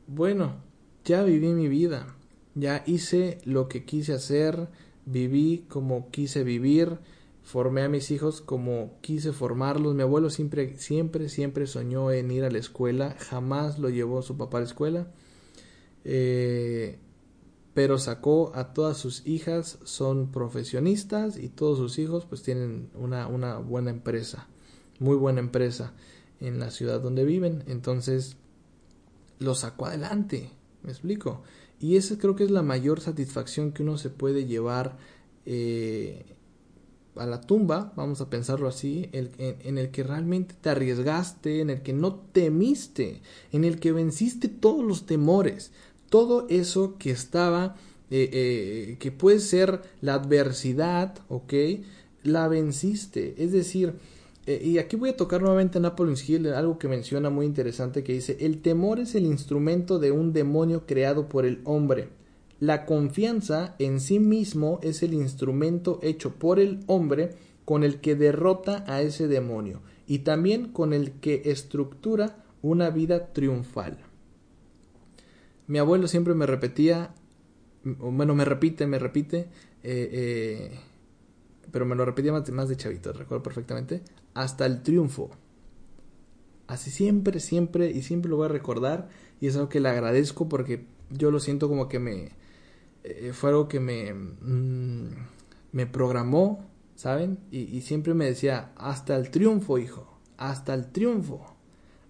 [0.05, 0.57] bueno,
[1.03, 2.15] ya viví mi vida,
[2.53, 4.69] ya hice lo que quise hacer,
[5.05, 6.99] viví como quise vivir,
[7.47, 9.95] formé a mis hijos como quise formarlos.
[9.95, 14.35] Mi abuelo siempre, siempre, siempre soñó en ir a la escuela, jamás lo llevó su
[14.35, 15.07] papá a la escuela.
[16.03, 16.99] Eh,
[17.73, 23.27] pero sacó a todas sus hijas, son profesionistas y todos sus hijos pues tienen una,
[23.27, 24.49] una buena empresa,
[24.99, 25.93] muy buena empresa
[26.41, 27.63] en la ciudad donde viven.
[27.67, 28.35] Entonces
[29.39, 30.51] lo sacó adelante,
[30.83, 31.43] me explico.
[31.79, 34.97] Y esa creo que es la mayor satisfacción que uno se puede llevar
[35.45, 36.36] eh,
[37.19, 41.81] a la tumba, vamos a pensarlo así, en, el que realmente te arriesgaste, en el
[41.81, 45.71] que no temiste, en el que venciste todos los temores,
[46.09, 47.75] todo eso que estaba,
[48.09, 51.53] eh, eh, que puede ser la adversidad, ¿ok?
[52.23, 53.93] La venciste, es decir,
[54.47, 58.13] eh, y aquí voy a tocar nuevamente Napoleon Hill, algo que menciona muy interesante que
[58.13, 62.07] dice, el temor es el instrumento de un demonio creado por el hombre.
[62.59, 67.35] La confianza en sí mismo es el instrumento hecho por el hombre
[67.65, 73.33] con el que derrota a ese demonio y también con el que estructura una vida
[73.33, 73.97] triunfal.
[75.67, 77.13] Mi abuelo siempre me repetía,
[77.83, 79.49] bueno, me repite, me repite,
[79.83, 80.79] eh, eh,
[81.71, 84.01] pero me lo repetía más, más de chavito, recuerdo perfectamente,
[84.33, 85.29] hasta el triunfo.
[86.67, 90.49] Así siempre, siempre y siempre lo voy a recordar y es algo que le agradezco
[90.49, 92.31] porque yo lo siento como que me...
[93.09, 94.13] Eh, fue algo que me...
[94.13, 95.09] Mm,
[95.71, 97.37] me programó, ¿saben?
[97.51, 101.55] Y, siempre me decía, hasta el triunfo, hijo, hasta el triunfo,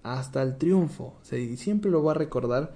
[0.03, 1.17] hasta el triunfo.
[1.31, 2.73] y siempre lo voy a recordar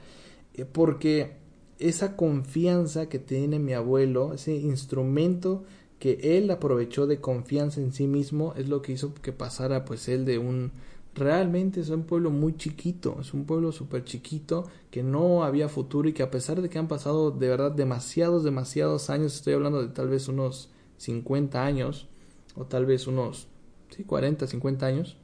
[0.54, 1.38] eh, porque
[1.80, 5.64] esa confianza que tiene mi abuelo, ese instrumento
[5.98, 10.10] que él aprovechó de confianza en sí mismo, es lo que hizo que pasara pues
[10.10, 10.72] él de un
[11.16, 16.08] realmente es un pueblo muy chiquito, es un pueblo súper chiquito que no había futuro
[16.08, 19.82] y que a pesar de que han pasado de verdad demasiados, demasiados años, estoy hablando
[19.82, 22.08] de tal vez unos 50 años
[22.56, 23.48] o tal vez unos
[23.90, 25.18] sí, 40, 50 años,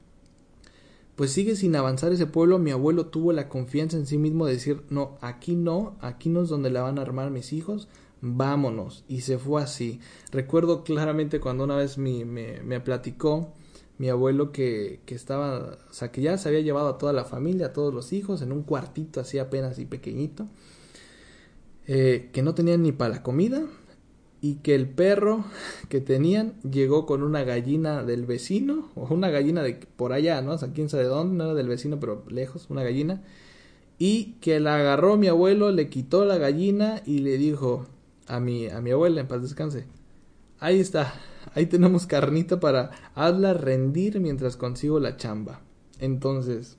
[1.15, 2.59] pues sigue sin avanzar ese pueblo.
[2.59, 6.43] Mi abuelo tuvo la confianza en sí mismo de decir, no, aquí no, aquí no
[6.43, 7.88] es donde la van a armar mis hijos,
[8.21, 9.03] vámonos.
[9.07, 9.99] Y se fue así.
[10.31, 13.53] Recuerdo claramente cuando una vez me, me platicó
[13.97, 17.25] mi abuelo que, que estaba, o sea, que ya se había llevado a toda la
[17.25, 20.47] familia, a todos los hijos, en un cuartito así apenas y pequeñito,
[21.87, 23.63] eh, que no tenían ni para la comida
[24.41, 25.45] y que el perro
[25.89, 30.53] que tenían llegó con una gallina del vecino, o una gallina de por allá, ¿no?
[30.53, 33.23] O sea, quién sabe dónde, no era del vecino, pero lejos, una gallina,
[33.97, 37.87] y que la agarró mi abuelo, le quitó la gallina y le dijo
[38.27, 39.85] a mi, a mi abuela, en paz descanse,
[40.59, 41.13] ahí está,
[41.53, 45.61] ahí tenemos carnita para hazla rendir mientras consigo la chamba.
[45.99, 46.77] Entonces,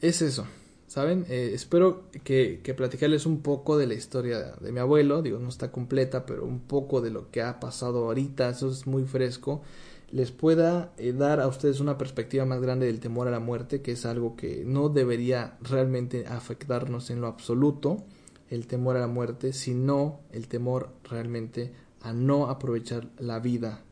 [0.00, 0.46] es eso,
[0.86, 1.24] ¿saben?
[1.28, 5.48] Eh, espero que, que, platicarles un poco de la historia de mi abuelo, digo, no
[5.48, 9.62] está completa, pero un poco de lo que ha pasado ahorita, eso es muy fresco,
[10.10, 13.82] les pueda eh, dar a ustedes una perspectiva más grande del temor a la muerte,
[13.82, 18.04] que es algo que no debería realmente afectarnos en lo absoluto,
[18.50, 23.82] el temor a la muerte, sino el temor realmente a no aprovechar la vida.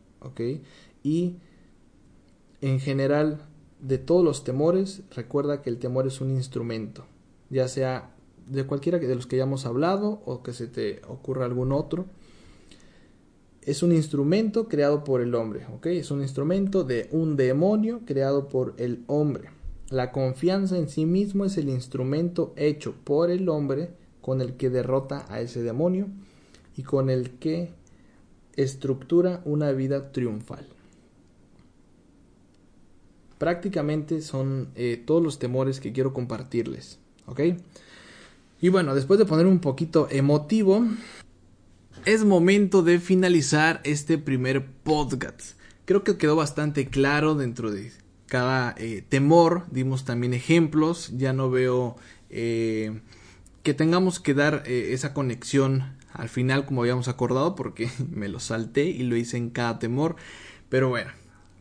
[1.02, 1.36] Y
[2.60, 3.42] en general,
[3.80, 7.04] de todos los temores, recuerda que el temor es un instrumento,
[7.50, 8.14] ya sea
[8.46, 12.06] de cualquiera de los que ya hemos hablado o que se te ocurra algún otro.
[13.62, 15.66] Es un instrumento creado por el hombre.
[15.84, 19.50] Es un instrumento de un demonio creado por el hombre.
[19.88, 23.90] La confianza en sí mismo es el instrumento hecho por el hombre
[24.24, 26.08] con el que derrota a ese demonio
[26.78, 27.74] y con el que
[28.56, 30.66] estructura una vida triunfal.
[33.36, 37.40] Prácticamente son eh, todos los temores que quiero compartirles, ¿ok?
[38.62, 40.86] Y bueno, después de poner un poquito emotivo,
[42.06, 45.58] es momento de finalizar este primer podcast.
[45.84, 47.92] Creo que quedó bastante claro dentro de
[48.24, 51.96] cada eh, temor, dimos también ejemplos, ya no veo
[52.30, 53.02] eh,
[53.64, 58.84] que tengamos que dar esa conexión al final como habíamos acordado porque me lo salté
[58.84, 60.14] y lo hice en cada temor.
[60.68, 61.10] Pero bueno,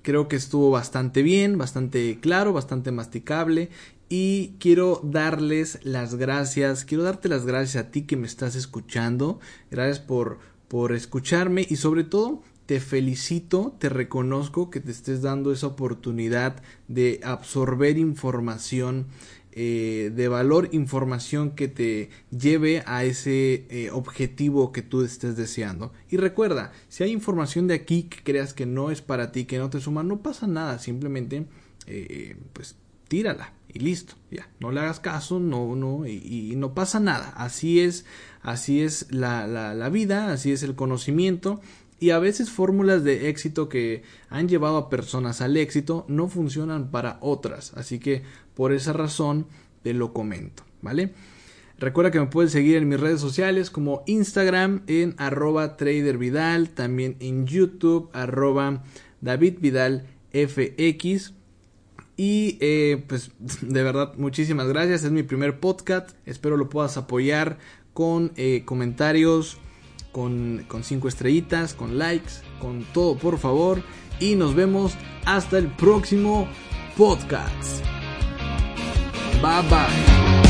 [0.03, 3.69] creo que estuvo bastante bien, bastante claro, bastante masticable.
[4.09, 9.39] Y quiero darles las gracias, quiero darte las gracias a ti que me estás escuchando.
[9.71, 15.51] Gracias por, por escucharme y sobre todo te felicito, te reconozco que te estés dando
[15.51, 19.07] esa oportunidad de absorber información
[19.55, 25.93] eh, de valor, información que te lleve a ese eh, objetivo que tú estés deseando.
[26.09, 29.59] Y recuerda, si hay información de aquí que creas que no es para ti, que
[29.59, 31.45] no te suma, no pasa nada, simplemente
[31.85, 32.75] eh, pues
[33.07, 37.79] tírala y listo, ya, no le hagas caso, no, no, y, no pasa nada, así
[37.79, 38.05] es,
[38.41, 41.59] así es la, la, la vida, así es el conocimiento,
[42.03, 46.91] y a veces fórmulas de éxito que han llevado a personas al éxito no funcionan
[46.91, 47.71] para otras.
[47.75, 48.23] Así que
[48.55, 49.45] por esa razón
[49.83, 51.13] te lo comento, ¿vale?
[51.79, 57.17] Recuerda que me puedes seguir en mis redes sociales como Instagram en arroba tradervidal, también
[57.19, 58.83] en YouTube arroba
[59.21, 61.33] davidvidalfx.
[62.15, 63.31] Y eh, pues
[63.61, 67.57] de verdad muchísimas gracias, es mi primer podcast, espero lo puedas apoyar
[67.93, 69.57] con eh, comentarios,
[70.11, 73.81] con, con cinco estrellitas, con likes, con todo por favor.
[74.19, 74.93] Y nos vemos
[75.25, 76.47] hasta el próximo
[76.95, 78.02] podcast.
[79.43, 80.42] Bye bye.